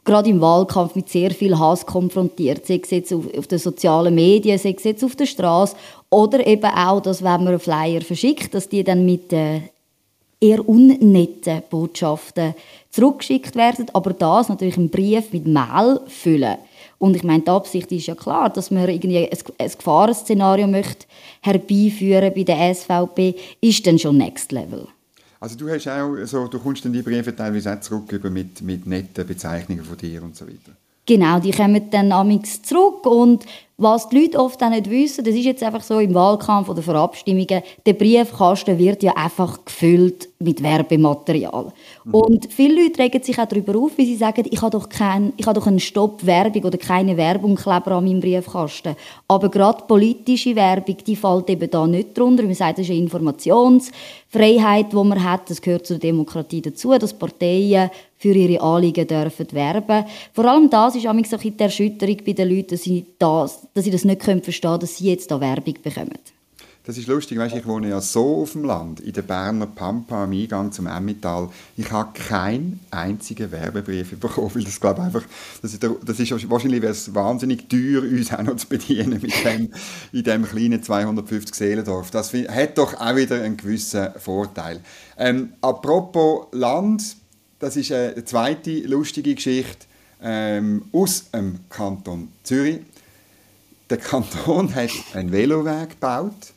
gerade 0.10 0.30
im 0.30 0.42
Wahlkampf 0.42 0.96
mit 0.96 1.08
sehr 1.08 1.30
viel 1.32 1.58
Hass 1.58 1.86
konfrontiert. 1.86 2.66
Sei 2.66 2.82
es 2.84 2.90
jetzt 2.90 3.14
auf, 3.14 3.26
auf 3.38 3.46
den 3.46 3.60
sozialen 3.60 4.16
Medien, 4.16 4.58
sei 4.58 4.74
es 4.76 4.84
jetzt 4.84 5.04
auf 5.04 5.16
der 5.16 5.28
Straße 5.28 5.76
oder 6.10 6.46
eben 6.48 6.72
auch, 6.72 7.00
dass 7.00 7.24
wenn 7.24 7.44
man 7.44 7.50
einen 7.50 7.60
Flyer 7.60 8.02
verschickt, 8.02 8.56
dass 8.56 8.68
die 8.68 8.84
dann 8.84 9.06
mit 9.06 9.32
äh, 9.32 9.62
eher 10.42 10.68
unnetten 10.68 11.62
Botschaften 11.70 12.56
zurückgeschickt 12.90 13.56
werden, 13.56 13.86
aber 13.94 14.14
das 14.14 14.50
natürlich 14.50 14.78
einen 14.78 14.90
Brief 14.90 15.32
mit 15.32 15.46
Mail 15.46 16.00
füllen. 16.08 16.58
Und 16.98 17.16
ich 17.16 17.24
meine, 17.24 17.44
die 17.44 17.52
Absicht 17.52 17.92
ist 17.92 18.08
ja 18.08 18.16
klar, 18.16 18.50
dass 18.50 18.72
man 18.72 18.90
irgendwie 18.90 19.30
ein, 19.30 19.70
Gefahrenszenario 19.78 20.66
möchte 20.66 21.06
herbeiführen 21.42 22.34
bei 22.34 22.44
der 22.44 22.74
SVP, 22.74 23.36
ist 23.62 23.86
dann 23.86 24.00
schon 24.00 24.18
Next 24.18 24.52
Level. 24.52 24.88
Also 25.40 25.56
du 25.58 25.70
hast 25.70 25.88
auch, 25.88 26.16
so, 26.26 26.48
du 26.48 26.60
kommst 26.60 26.84
dann 26.84 26.94
die 26.94 27.02
Briefe 27.02 27.36
teilweise 27.36 27.74
auch 27.74 27.80
zurück 27.80 28.12
mit, 28.30 28.62
mit 28.62 28.86
netten 28.86 29.26
Bezeichnungen 29.26 29.86
von 29.86 29.98
dir 29.98 30.22
und 30.22 30.36
so 30.36 30.46
weiter. 30.46 30.74
Genau, 31.06 31.40
die 31.40 31.52
kommen 31.52 31.90
dann 31.90 32.12
amix 32.12 32.62
zurück 32.62 33.06
und 33.06 33.46
was 33.80 34.10
die 34.10 34.20
Leute 34.20 34.40
oft 34.40 34.62
auch 34.62 34.70
nicht 34.70 34.90
wissen, 34.90 35.24
das 35.24 35.34
ist 35.34 35.46
jetzt 35.46 35.64
einfach 35.64 35.82
so 35.82 36.00
im 36.00 36.14
Wahlkampf 36.14 36.68
oder 36.68 36.82
vor 36.82 36.96
Abstimmungen, 36.96 37.64
der 37.86 37.94
Briefkasten 37.94 38.78
wird 38.78 39.04
ja 39.04 39.14
einfach 39.16 39.64
gefüllt 39.64 40.28
mit 40.40 40.62
Werbematerial. 40.62 41.72
Mhm. 42.04 42.14
Und 42.14 42.54
viele 42.54 42.84
Leute 42.84 43.00
regen 43.00 43.24
sich 43.24 43.40
auch 43.40 43.46
darüber 43.46 43.78
auf, 43.80 43.98
wie 43.98 44.06
sie 44.06 44.18
sagen, 44.18 44.46
ich 44.50 44.62
habe 44.62 44.72
doch, 44.72 44.90
kein, 44.90 45.32
ich 45.38 45.48
habe 45.48 45.58
doch 45.58 45.68
einen 45.68 45.80
Stopp 45.80 46.26
Werbung 46.26 46.64
oder 46.66 46.78
keine 46.78 47.16
Werbungkleber 47.16 47.94
an 47.94 48.04
meinem 48.04 48.20
Briefkasten. 48.20 48.98
Aber 49.28 49.50
gerade 49.50 49.84
politische 49.88 50.56
Werbung, 50.56 50.98
die 51.06 51.16
fällt 51.16 51.50
eben 51.50 51.70
da 51.70 51.88
nicht 51.88 52.18
drunter. 52.18 52.44
Man 52.44 52.54
sagt, 52.54 52.80
das 52.80 52.86
ist 52.86 52.92
eine 52.92 53.00
Informationsfreiheit, 53.00 54.92
die 54.92 54.96
man 54.96 55.24
hat. 55.24 55.50
Das 55.50 55.62
gehört 55.62 55.88
zur 55.88 55.98
Demokratie 55.98 56.62
dazu, 56.62 56.98
dass 56.98 57.14
Parteien 57.14 57.90
für 58.20 58.34
ihre 58.34 58.62
Anliegen 58.62 59.08
dürfen 59.08 59.48
werben. 59.54 60.06
Vor 60.34 60.46
allem 60.46 60.70
das 60.70 60.96
ist 60.96 61.08
ein 61.08 61.22
bisschen 61.22 61.58
die 61.58 61.64
Erschütterung 61.64 62.18
bei 62.26 62.34
den 62.34 62.50
Leuten, 62.50 62.68
dass 62.68 62.84
sie 62.84 63.06
das 63.18 63.66
dass 63.74 63.86
sie 63.86 63.92
das 63.92 64.06
nicht 64.06 64.22
können 64.22 64.44
verstehen 64.44 64.80
dass 64.80 64.98
sie 64.98 65.10
jetzt 65.10 65.32
da 65.32 65.40
Werbung 65.40 65.76
bekommen. 65.82 66.20
Das 66.90 66.98
ist 66.98 67.08
lustig, 67.08 67.38
weißt, 67.38 67.56
ich 67.56 67.68
wohne 67.68 67.90
ja 67.90 68.02
so 68.02 68.42
auf 68.42 68.54
dem 68.54 68.64
Land, 68.64 69.00
in 69.02 69.14
der 69.14 69.22
Berner 69.22 69.68
Pampa 69.68 70.24
am 70.24 70.32
Eingang 70.32 70.72
zum 70.72 70.88
Emmental. 70.88 71.50
Ich 71.78 71.92
habe 71.92 72.18
keinen 72.18 72.80
einzigen 72.90 73.52
Werbebrief 73.52 74.18
bekommen, 74.20 74.50
weil 74.56 74.64
das 74.64 74.80
glaube 74.80 75.04
einfach, 75.04 75.24
das 75.62 75.74
ist, 75.74 75.84
das 75.84 76.20
ist 76.20 76.50
wahrscheinlich 76.50 76.82
es 76.82 77.14
wahnsinnig 77.14 77.70
teuer, 77.70 78.02
uns 78.02 78.34
auch 78.34 78.42
noch 78.42 78.56
zu 78.56 78.68
bedienen 78.68 79.22
mit 79.22 79.46
dem, 79.46 79.72
in 80.14 80.24
diesem 80.24 80.46
kleinen 80.46 80.82
250 80.82 81.54
Seelendorf. 81.54 82.10
Das 82.10 82.34
hat 82.34 82.78
doch 82.80 83.00
auch 83.00 83.16
wieder 83.16 83.40
einen 83.44 83.58
gewissen 83.58 84.08
Vorteil. 84.18 84.80
Ähm, 85.16 85.54
apropos 85.62 86.48
Land, 86.54 87.18
das 87.60 87.76
ist 87.76 87.92
eine 87.92 88.26
zweite 88.26 88.80
lustige 88.88 89.36
Geschichte 89.36 89.86
ähm, 90.24 90.86
aus 90.92 91.30
dem 91.30 91.60
Kanton 91.70 92.30
Zürich. 92.44 92.80
Der 93.90 93.98
Kanton 93.98 94.74
hat 94.76 94.92
einen 95.14 95.32
Veloweg 95.32 95.92
gebaut 95.92 96.54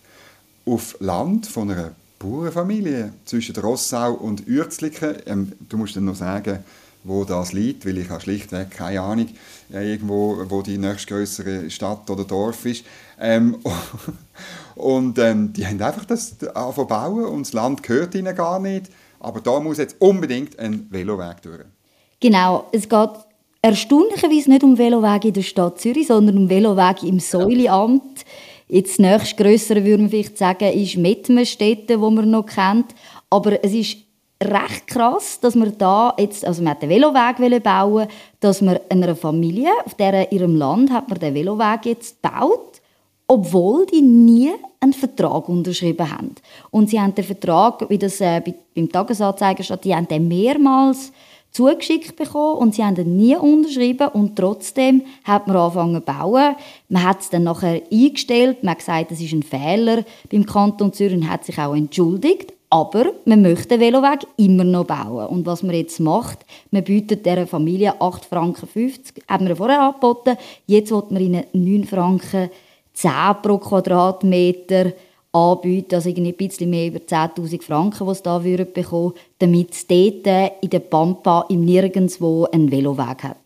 auf 0.66 0.96
Land 1.00 1.46
von 1.46 1.70
einer 1.70 1.92
Bauernfamilie 2.18 3.12
zwischen 3.24 3.56
Rossau 3.56 4.12
und 4.12 4.46
Urzliken. 4.46 5.16
Ähm, 5.26 5.52
du 5.68 5.78
musst 5.78 5.96
dann 5.96 6.04
noch 6.04 6.14
sagen, 6.14 6.62
wo 7.04 7.24
das 7.24 7.52
liegt, 7.52 7.86
weil 7.86 7.98
ich 7.98 8.10
habe 8.10 8.20
schlichtweg 8.20 8.70
keine 8.70 9.00
Ahnung, 9.00 9.28
äh, 9.72 9.92
irgendwo, 9.92 10.44
wo 10.48 10.62
die 10.62 10.78
nächstgrößere 10.78 11.70
Stadt 11.70 12.08
oder 12.10 12.24
Dorf 12.24 12.64
ist. 12.66 12.84
Ähm, 13.18 13.56
und 14.76 15.18
ähm, 15.18 15.52
die 15.52 15.66
haben 15.66 15.80
einfach 15.82 16.04
das 16.04 16.36
angefangen 16.54 16.88
bauen 16.88 17.24
und 17.24 17.46
das 17.46 17.54
Land 17.54 17.82
gehört 17.82 18.14
ihnen 18.14 18.36
gar 18.36 18.60
nicht. 18.60 18.90
Aber 19.20 19.40
da 19.40 19.58
muss 19.58 19.78
jetzt 19.78 19.96
unbedingt 20.00 20.58
ein 20.58 20.86
Veloweg 20.90 21.42
durch. 21.42 21.64
Genau, 22.20 22.68
es 22.72 22.88
geht 22.88 23.10
erstaunlicherweise 23.62 24.50
nicht 24.50 24.64
um 24.64 24.76
Velowege 24.76 25.28
in 25.28 25.34
der 25.34 25.42
Stadt 25.42 25.80
Zürich, 25.80 26.08
sondern 26.08 26.36
um 26.36 26.50
Velowege 26.50 27.06
im 27.06 27.20
Säuleamt. 27.20 28.24
Jetzt 28.68 28.98
das 28.98 28.98
nächstgrössere, 28.98 29.84
würde 29.84 30.02
man 30.02 30.10
vielleicht 30.10 30.36
sagen, 30.36 30.72
ist 30.72 30.96
Mettmerstetten, 30.96 32.00
wo 32.00 32.10
man 32.10 32.30
noch 32.30 32.46
kennt. 32.46 32.86
Aber 33.30 33.64
es 33.64 33.72
ist 33.72 33.98
recht 34.42 34.86
krass, 34.86 35.38
dass 35.40 35.54
man 35.54 35.76
da 35.78 36.14
jetzt, 36.18 36.44
also 36.44 36.62
man 36.62 36.72
hat 36.72 36.82
den 36.82 36.90
Veloweg 36.90 37.62
bauen, 37.62 38.08
dass 38.40 38.60
man 38.60 38.80
einer 38.88 39.14
Familie, 39.14 39.70
auf 39.84 39.94
der 39.94 40.32
ihrem 40.32 40.56
Land 40.56 40.90
hat 40.90 41.08
man 41.08 41.20
den 41.20 41.34
Veloweg 41.34 41.86
jetzt 41.86 42.20
gebaut, 42.22 42.80
obwohl 43.28 43.86
die 43.86 44.02
nie 44.02 44.50
einen 44.80 44.92
Vertrag 44.92 45.48
unterschrieben 45.48 46.10
haben. 46.10 46.34
Und 46.70 46.90
sie 46.90 47.00
haben 47.00 47.14
den 47.14 47.24
Vertrag, 47.24 47.88
wie 47.88 47.98
das 47.98 48.20
äh, 48.20 48.42
beim 48.74 48.90
Tagesanzeiger 48.90 49.62
steht, 49.62 49.84
die 49.84 49.94
haben 49.94 50.08
den 50.08 50.26
mehrmals 50.26 51.12
zugeschickt 51.52 52.16
bekommen 52.16 52.58
und 52.58 52.74
sie 52.74 52.82
haben 52.82 52.96
ihn 52.96 53.16
nie 53.16 53.36
unterschrieben 53.36 54.08
und 54.08 54.36
trotzdem 54.36 55.02
hat 55.24 55.46
man 55.46 55.56
angefangen 55.56 55.96
zu 55.96 56.00
bauen. 56.00 56.56
Man 56.88 57.02
hat 57.04 57.20
es 57.20 57.30
dann 57.30 57.44
nachher 57.44 57.82
eingestellt, 57.92 58.62
man 58.62 58.72
hat 58.72 58.78
gesagt, 58.78 59.12
es 59.12 59.20
ist 59.20 59.32
ein 59.32 59.42
Fehler 59.42 60.04
beim 60.30 60.46
Kanton 60.46 60.92
Zürich 60.92 61.14
und 61.14 61.30
hat 61.30 61.44
sich 61.44 61.58
auch 61.58 61.76
entschuldigt. 61.76 62.54
Aber 62.70 63.12
man 63.26 63.42
möchte 63.42 63.68
den 63.68 63.80
Veloweg 63.80 64.20
immer 64.38 64.64
noch 64.64 64.86
bauen. 64.86 65.26
Und 65.26 65.44
was 65.44 65.62
man 65.62 65.74
jetzt 65.74 66.00
macht, 66.00 66.38
man 66.70 66.82
bietet 66.82 67.26
dieser 67.26 67.46
Familie 67.46 68.00
8 68.00 68.24
Franken 68.24 68.66
50, 68.66 69.24
haben 69.28 69.46
wir 69.46 69.56
vorher 69.56 69.82
angeboten, 69.82 70.38
jetzt 70.66 70.90
will 70.90 71.02
man 71.10 71.22
ihnen 71.22 71.44
9 71.52 71.84
Franken 71.84 72.48
10 72.94 73.12
pro 73.42 73.58
Quadratmeter 73.58 74.92
anbieten, 75.32 75.94
also 75.94 76.08
irgendwie 76.08 76.32
ein 76.32 76.36
bisschen 76.36 76.70
mehr 76.70 76.88
über 76.88 76.98
10'000 76.98 77.62
Franken, 77.62 78.06
die 78.06 78.14
sie 78.14 78.22
da 78.22 78.44
würden 78.44 79.12
damit 79.38 79.72
es 79.72 79.86
dort 79.86 80.52
in 80.60 80.70
der 80.70 80.80
Pampa 80.80 81.46
im 81.48 81.64
Nirgendwo 81.64 82.44
einen 82.52 82.70
Veloweg 82.70 83.22
hat. 83.22 83.36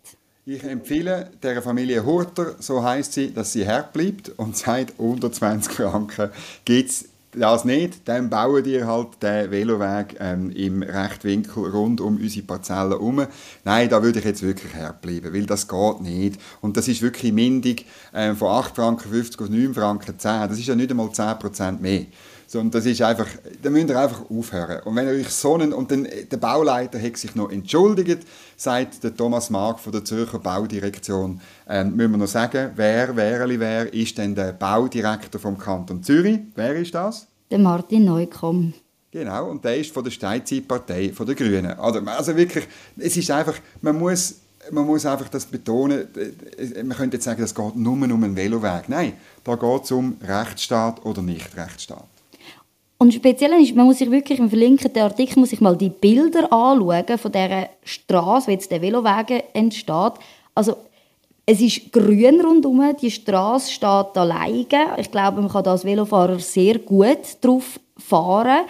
Ich 0.44 0.62
empfehle 0.62 1.30
der 1.42 1.60
Familie 1.60 2.04
Hurter, 2.04 2.54
so 2.60 2.82
heißt 2.82 3.12
sie, 3.12 3.32
dass 3.32 3.52
sie 3.52 3.64
herbleibt 3.64 4.30
und 4.36 4.56
seit 4.56 4.94
unter 4.98 5.32
20 5.32 5.72
Franken 5.72 6.30
gibt 6.64 6.90
es 6.90 7.08
das 7.40 7.64
nicht, 7.64 8.08
dann 8.08 8.30
bauen 8.30 8.64
die 8.64 8.84
halt 8.84 9.22
den 9.22 9.50
Veloweg 9.50 10.16
ähm, 10.20 10.50
im 10.50 10.82
Rechtwinkel 10.82 11.70
rund 11.70 12.00
um 12.00 12.16
unsere 12.16 12.46
Parzellen 12.46 12.90
herum. 12.90 13.26
Nein, 13.64 13.88
da 13.88 14.02
würde 14.02 14.18
ich 14.18 14.24
jetzt 14.24 14.42
wirklich 14.42 14.74
herbleiben, 14.74 15.32
weil 15.32 15.46
das 15.46 15.68
geht 15.68 16.00
nicht. 16.00 16.40
Und 16.60 16.76
das 16.76 16.88
ist 16.88 17.02
wirklich 17.02 17.32
mindig 17.32 17.86
äh, 18.12 18.34
von 18.34 18.48
8 18.48 18.74
Franken 18.74 19.10
50 19.10 19.40
auf 19.40 19.48
9 19.48 19.74
Franken 19.74 20.18
10. 20.18 20.48
Das 20.48 20.58
ist 20.58 20.66
ja 20.66 20.74
nicht 20.74 20.90
einmal 20.90 21.08
10% 21.08 21.80
mehr. 21.80 22.06
So, 22.48 22.60
und 22.60 22.72
das 22.72 22.86
ist 22.86 23.02
einfach, 23.02 23.26
da 23.60 23.70
müsst 23.70 23.88
ihr 23.88 23.98
einfach 23.98 24.30
aufhören. 24.30 24.80
Und 24.84 24.94
wenn 24.94 25.06
ihr 25.08 25.14
euch 25.14 25.30
so 25.30 25.54
einen, 25.54 25.72
und 25.72 25.90
dann, 25.90 26.06
der 26.30 26.36
Bauleiter 26.36 27.00
hat 27.02 27.16
sich 27.16 27.34
noch 27.34 27.50
entschuldigt, 27.50 28.20
sagt 28.56 29.02
der 29.02 29.16
Thomas 29.16 29.50
Mark 29.50 29.80
von 29.80 29.90
der 29.92 30.04
Zürcher 30.04 30.38
Baudirektion, 30.38 31.40
ähm, 31.68 31.96
müssen 31.96 32.12
wir 32.12 32.18
noch 32.18 32.28
sagen, 32.28 32.70
wer, 32.76 33.16
wereli, 33.16 33.58
wer 33.58 33.92
ist 33.92 34.16
denn 34.16 34.36
der 34.36 34.52
Baudirektor 34.52 35.40
vom 35.40 35.58
Kanton 35.58 36.04
Zürich? 36.04 36.38
Wer 36.54 36.76
ist 36.76 36.94
das? 36.94 37.26
Der 37.50 37.58
Martin 37.58 38.04
Neukomm. 38.04 38.74
Genau, 39.10 39.50
und 39.50 39.64
der 39.64 39.78
ist 39.78 39.92
von 39.92 40.04
der 40.04 40.10
Steinzeitpartei, 40.12 41.12
von 41.12 41.26
den 41.26 41.34
Grünen. 41.34 41.72
Also 41.78 42.36
wirklich, 42.36 42.68
es 42.96 43.16
ist 43.16 43.30
einfach, 43.30 43.54
man 43.80 43.98
muss, 43.98 44.36
man 44.70 44.86
muss 44.86 45.04
einfach 45.04 45.28
das 45.28 45.46
betonen, 45.46 46.06
man 46.84 46.96
könnte 46.96 47.16
jetzt 47.16 47.24
sagen, 47.24 47.40
das 47.40 47.54
geht 47.54 47.76
nur 47.76 47.92
um 47.92 48.02
einen 48.02 48.36
Veloweg. 48.36 48.88
Nein, 48.88 49.14
da 49.42 49.56
geht 49.56 49.84
es 49.84 49.90
um 49.90 50.16
Rechtsstaat 50.22 51.04
oder 51.04 51.22
Nicht-Rechtsstaat. 51.22 52.15
Und 52.98 53.12
speziell 53.12 53.52
ist, 53.60 53.76
man 53.76 53.86
muss 53.86 53.98
sich 53.98 54.10
wirklich 54.10 54.38
im 54.38 54.48
verlinkten 54.48 54.96
Artikel 55.02 55.38
muss 55.38 55.50
sich 55.50 55.60
mal 55.60 55.76
die 55.76 55.90
Bilder 55.90 56.50
anschauen 56.50 57.18
von 57.18 57.32
dieser 57.32 57.68
Straße, 57.84 58.46
wo 58.46 58.50
jetzt 58.50 58.70
der 58.70 58.80
Veloweg 58.80 59.44
entsteht. 59.52 60.12
Also 60.54 60.76
es 61.44 61.60
ist 61.60 61.92
grün 61.92 62.40
rundherum, 62.40 62.82
die 63.00 63.10
Straße 63.10 63.70
steht 63.70 64.16
alleine. 64.16 64.96
Ich 64.96 65.10
glaube, 65.10 65.42
man 65.42 65.50
kann 65.50 65.64
da 65.64 65.72
als 65.72 65.84
Velofahrer 65.84 66.38
sehr 66.38 66.78
gut 66.78 67.36
drauf 67.42 67.78
fahren. 67.98 68.64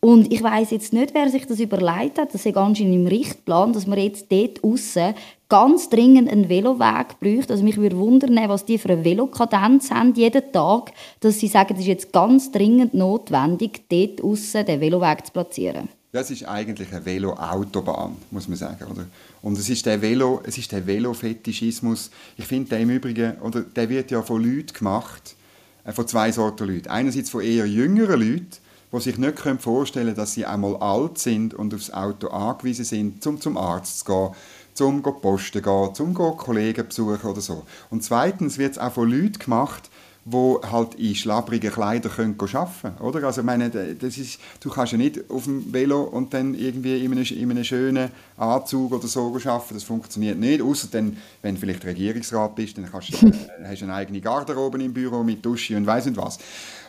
Und 0.00 0.32
ich 0.32 0.42
weiß 0.42 0.70
jetzt 0.72 0.92
nicht, 0.92 1.14
wer 1.14 1.28
sich 1.28 1.46
das 1.46 1.58
überlegt 1.58 2.18
hat. 2.18 2.34
Das 2.34 2.44
ist 2.44 2.56
anscheinend 2.56 2.94
im 2.94 3.06
Richtplan, 3.06 3.72
dass 3.72 3.86
man 3.86 3.98
jetzt 3.98 4.30
dort 4.30 4.62
aussen 4.62 5.14
ganz 5.48 5.88
dringend 5.88 6.30
einen 6.30 6.48
Veloweg 6.48 7.18
bräuchte. 7.20 7.52
Also 7.52 7.64
mich 7.64 7.76
würde 7.76 7.96
wundern, 7.96 8.36
was 8.48 8.64
die 8.64 8.78
für 8.78 8.90
eine 8.90 9.04
Velokadenz 9.04 9.90
haben 9.90 10.14
jeden 10.14 10.52
Tag, 10.52 10.92
dass 11.20 11.38
sie 11.38 11.48
sagen, 11.48 11.74
es 11.74 11.80
ist 11.80 11.86
jetzt 11.86 12.12
ganz 12.12 12.52
dringend 12.52 12.94
notwendig, 12.94 13.82
dort 13.88 14.22
aussen 14.22 14.66
den 14.66 14.80
Veloweg 14.80 15.26
zu 15.26 15.32
platzieren. 15.32 15.88
Das 16.10 16.30
ist 16.30 16.48
eigentlich 16.48 16.90
eine 16.90 17.04
Velo-Autobahn, 17.04 18.16
muss 18.30 18.48
man 18.48 18.56
sagen. 18.56 18.86
Oder? 18.90 19.06
Und 19.42 19.58
es 19.58 19.68
ist 19.68 19.84
der 19.84 20.00
Velo, 20.00 20.40
es 20.42 20.56
ist 20.56 20.72
der 20.72 20.86
Velo-Fetischismus. 20.86 22.10
Ich 22.38 22.46
finde, 22.46 22.70
der 22.70 22.80
im 22.80 22.90
Übrigen, 22.90 23.38
oder 23.42 23.60
der 23.60 23.90
wird 23.90 24.10
ja 24.10 24.22
von 24.22 24.42
Leuten 24.42 24.72
gemacht, 24.72 25.36
äh, 25.84 25.92
von 25.92 26.08
zwei 26.08 26.32
Sorten 26.32 26.66
Leuten. 26.66 26.88
Einerseits 26.88 27.28
von 27.28 27.42
eher 27.42 27.66
jüngeren 27.66 28.20
Leuten, 28.20 28.48
die 28.90 29.00
sich 29.00 29.18
nicht 29.18 29.38
vorstellen 29.60 30.06
können, 30.06 30.16
dass 30.16 30.32
sie 30.32 30.46
einmal 30.46 30.76
alt 30.76 31.18
sind 31.18 31.52
und 31.52 31.74
aufs 31.74 31.90
Auto 31.90 32.28
angewiesen 32.28 32.86
sind, 32.86 33.26
um 33.26 33.38
zum 33.38 33.58
Arzt 33.58 34.00
zu 34.00 34.04
gehen, 34.06 34.30
zum 34.78 35.02
Posten 35.02 35.60
gehen, 35.60 35.94
zum 35.94 36.14
Kollegen 36.14 36.86
besuchen 36.86 37.28
oder 37.28 37.40
so. 37.40 37.64
Und 37.90 38.04
zweitens 38.04 38.58
wird 38.58 38.72
es 38.72 38.78
auch 38.78 38.92
von 38.92 39.10
Leuten 39.10 39.40
gemacht, 39.40 39.90
die 40.24 40.56
halt 40.70 40.94
in 40.94 41.14
schlabbrigen 41.14 41.72
Kleidern 41.72 42.12
arbeiten 42.12 42.38
können. 42.80 42.98
Oder? 43.00 43.26
Also, 43.26 43.42
meine, 43.42 43.70
das 43.70 44.18
ist, 44.18 44.38
du 44.60 44.70
kannst 44.70 44.92
ja 44.92 44.98
nicht 44.98 45.30
auf 45.30 45.44
dem 45.44 45.72
Velo 45.72 46.02
und 46.02 46.32
dann 46.32 46.54
irgendwie 46.54 47.04
in 47.04 47.10
einem, 47.10 47.24
in 47.24 47.50
einem 47.50 47.64
schönen 47.64 48.10
Anzug 48.36 48.92
oder 48.92 49.08
so 49.08 49.26
arbeiten. 49.26 49.74
Das 49.74 49.82
funktioniert 49.82 50.38
nicht. 50.38 50.62
Außer 50.62 50.88
dann, 50.92 51.16
wenn 51.42 51.54
du 51.54 51.60
vielleicht 51.60 51.84
Regierungsrat 51.84 52.54
bist, 52.54 52.78
dann 52.78 52.90
kannst 52.90 53.20
du, 53.20 53.26
äh, 53.26 53.32
hast 53.64 53.80
du 53.80 53.86
eine 53.86 53.94
eigene 53.94 54.20
Garderobe 54.20 54.80
im 54.82 54.92
Büro 54.92 55.24
mit 55.24 55.44
Dusche 55.44 55.76
und 55.76 55.86
weiss 55.86 56.06
nicht 56.06 56.16
was. 56.16 56.38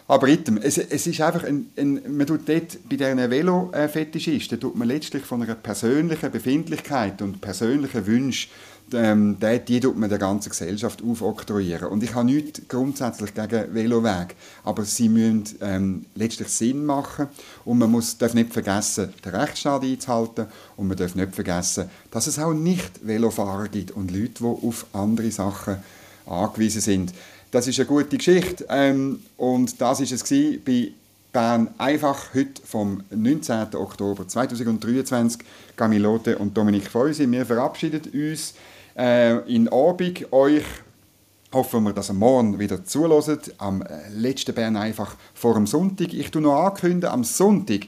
Aber 0.09 0.27
item, 0.27 0.57
es, 0.57 0.79
es 0.79 1.05
ist 1.05 1.21
einfach, 1.21 1.43
ein, 1.43 1.69
ein, 1.77 2.01
man 2.17 2.25
tut 2.25 2.49
dort 2.49 2.79
bei 2.89 2.95
diesen 2.95 3.29
Velo-Fetischisten, 3.29 4.59
tut 4.59 4.75
man 4.75 4.87
letztlich 4.87 5.23
von 5.23 5.43
einer 5.43 5.53
persönlichen 5.53 6.31
Befindlichkeit 6.31 7.21
und 7.21 7.39
persönlichen 7.39 8.07
Wünschen, 8.07 8.49
ähm, 8.91 9.37
die, 9.39 9.59
die 9.59 9.79
tut 9.79 9.95
man 9.99 10.09
der 10.09 10.17
ganzen 10.17 10.49
Gesellschaft 10.49 11.03
aufoktroyieren. 11.03 11.89
Und 11.89 12.01
ich 12.01 12.15
habe 12.15 12.25
nichts 12.25 12.59
grundsätzlich 12.67 13.35
gegen 13.35 13.71
Veloweg, 13.71 14.35
aber 14.63 14.83
sie 14.83 15.09
müssen 15.09 15.43
ähm, 15.61 16.05
letztlich 16.15 16.47
Sinn 16.47 16.87
machen 16.87 17.27
und 17.63 17.77
man 17.77 17.91
muss, 17.91 18.17
darf 18.17 18.33
nicht 18.33 18.51
vergessen, 18.51 19.13
den 19.23 19.35
Rechtsstaat 19.35 19.83
einzuhalten 19.83 20.47
und 20.75 20.87
man 20.87 20.97
darf 20.97 21.13
nicht 21.13 21.35
vergessen, 21.35 21.87
dass 22.09 22.25
es 22.25 22.39
auch 22.39 22.53
nicht 22.53 23.05
Velofahrer 23.05 23.67
gibt 23.67 23.91
und 23.91 24.09
Leute, 24.09 24.39
die 24.39 24.43
auf 24.43 24.87
andere 24.91 25.29
Sachen 25.29 25.77
angewiesen 26.25 26.81
sind. 26.81 27.13
Das 27.51 27.65
ist 27.65 27.79
eine 27.79 27.87
gute 27.87 28.15
Geschichte 28.15 28.63
ähm, 28.69 29.23
und 29.35 29.81
das 29.81 30.01
ist 30.01 30.11
es 30.11 30.23
bei 30.63 30.91
Bern 31.33 31.69
einfach 31.79 32.35
heute 32.35 32.61
vom 32.63 33.03
19. 33.09 33.73
Oktober 33.73 34.27
2023. 34.27 35.41
Camilote 35.75 36.37
und 36.37 36.55
Dominik 36.55 36.87
Feusi, 36.91 37.29
wir 37.29 37.47
verabschieden 37.47 38.03
uns 38.13 38.53
äh, 38.95 39.37
in 39.51 39.67
Abend. 39.67 40.31
Euch 40.31 40.63
hoffen 41.51 41.85
wir, 41.85 41.93
dass 41.93 42.11
ihr 42.11 42.13
morgen 42.13 42.59
wieder 42.59 42.85
zulässt. 42.85 43.55
Am 43.57 43.81
äh, 43.81 44.09
letzten 44.13 44.53
Bern 44.53 44.77
einfach 44.77 45.15
vor 45.33 45.55
dem 45.55 45.65
Sonntag. 45.65 46.13
Ich 46.13 46.29
tue 46.29 46.43
noch 46.43 46.67
ankündigen, 46.67 47.09
am 47.09 47.23
Sonntag 47.23 47.87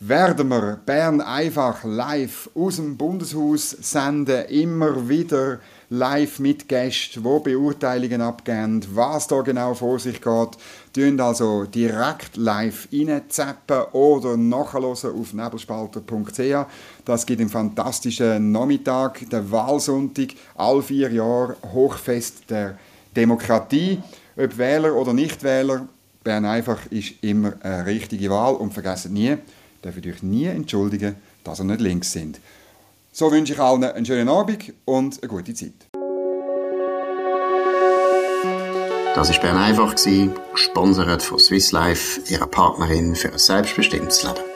werden 0.00 0.48
wir 0.48 0.80
Bern 0.84 1.20
einfach 1.20 1.84
live 1.84 2.50
aus 2.56 2.76
dem 2.76 2.96
Bundeshaus 2.96 3.70
senden, 3.70 4.46
immer 4.46 5.08
wieder 5.08 5.60
live 5.90 6.38
mit 6.38 6.68
Gästen, 6.68 7.22
die 7.22 7.50
Beurteilungen 7.50 8.20
abgeben, 8.20 8.80
was 8.94 9.26
da 9.26 9.40
genau 9.40 9.74
vor 9.74 9.98
sich 9.98 10.22
geht. 10.22 10.50
Tun 10.92 11.20
also 11.20 11.64
direkt 11.64 12.36
live 12.36 12.88
reinzappen 12.92 13.82
oder 13.92 14.36
nachhören 14.36 14.84
auf 14.84 15.32
nebelspalter.ch. 15.32 16.66
Das 17.04 17.26
gibt 17.26 17.40
einen 17.40 17.50
fantastischen 17.50 18.52
Nachmittag, 18.52 19.28
der 19.30 19.50
Wahlsonntag, 19.50 20.28
all 20.54 20.80
vier 20.80 21.10
Jahre 21.10 21.56
Hochfest 21.72 22.48
der 22.48 22.78
Demokratie. 23.16 24.00
Ob 24.36 24.56
Wähler 24.56 24.94
oder 24.94 25.12
Nichtwähler, 25.12 25.88
Bern 26.22 26.44
einfach 26.44 26.86
ist 26.90 27.14
immer 27.22 27.54
eine 27.62 27.86
richtige 27.86 28.30
Wahl 28.30 28.54
und 28.54 28.72
vergessen 28.72 29.12
nie, 29.12 29.36
dürft 29.82 30.06
euch 30.06 30.22
nie 30.22 30.46
entschuldigen, 30.46 31.16
dass 31.42 31.60
ihr 31.60 31.64
nicht 31.64 31.80
links 31.80 32.12
sind. 32.12 32.38
So 33.12 33.32
wünsche 33.32 33.54
ich 33.54 33.58
allen 33.58 33.82
einen 33.82 34.06
schönen 34.06 34.28
Abend 34.28 34.72
und 34.84 35.20
eine 35.20 35.28
gute 35.28 35.52
Zeit. 35.52 35.74
Das 39.16 39.28
war 39.28 39.40
Bern 39.40 39.56
einfach, 39.56 39.94
gesponsert 40.52 41.20
von 41.20 41.40
Swiss 41.40 41.72
Life, 41.72 42.20
ihrer 42.32 42.46
Partnerin 42.46 43.16
für 43.16 43.32
ein 43.32 43.38
selbstbestimmtes 43.38 44.22
Leben. 44.22 44.49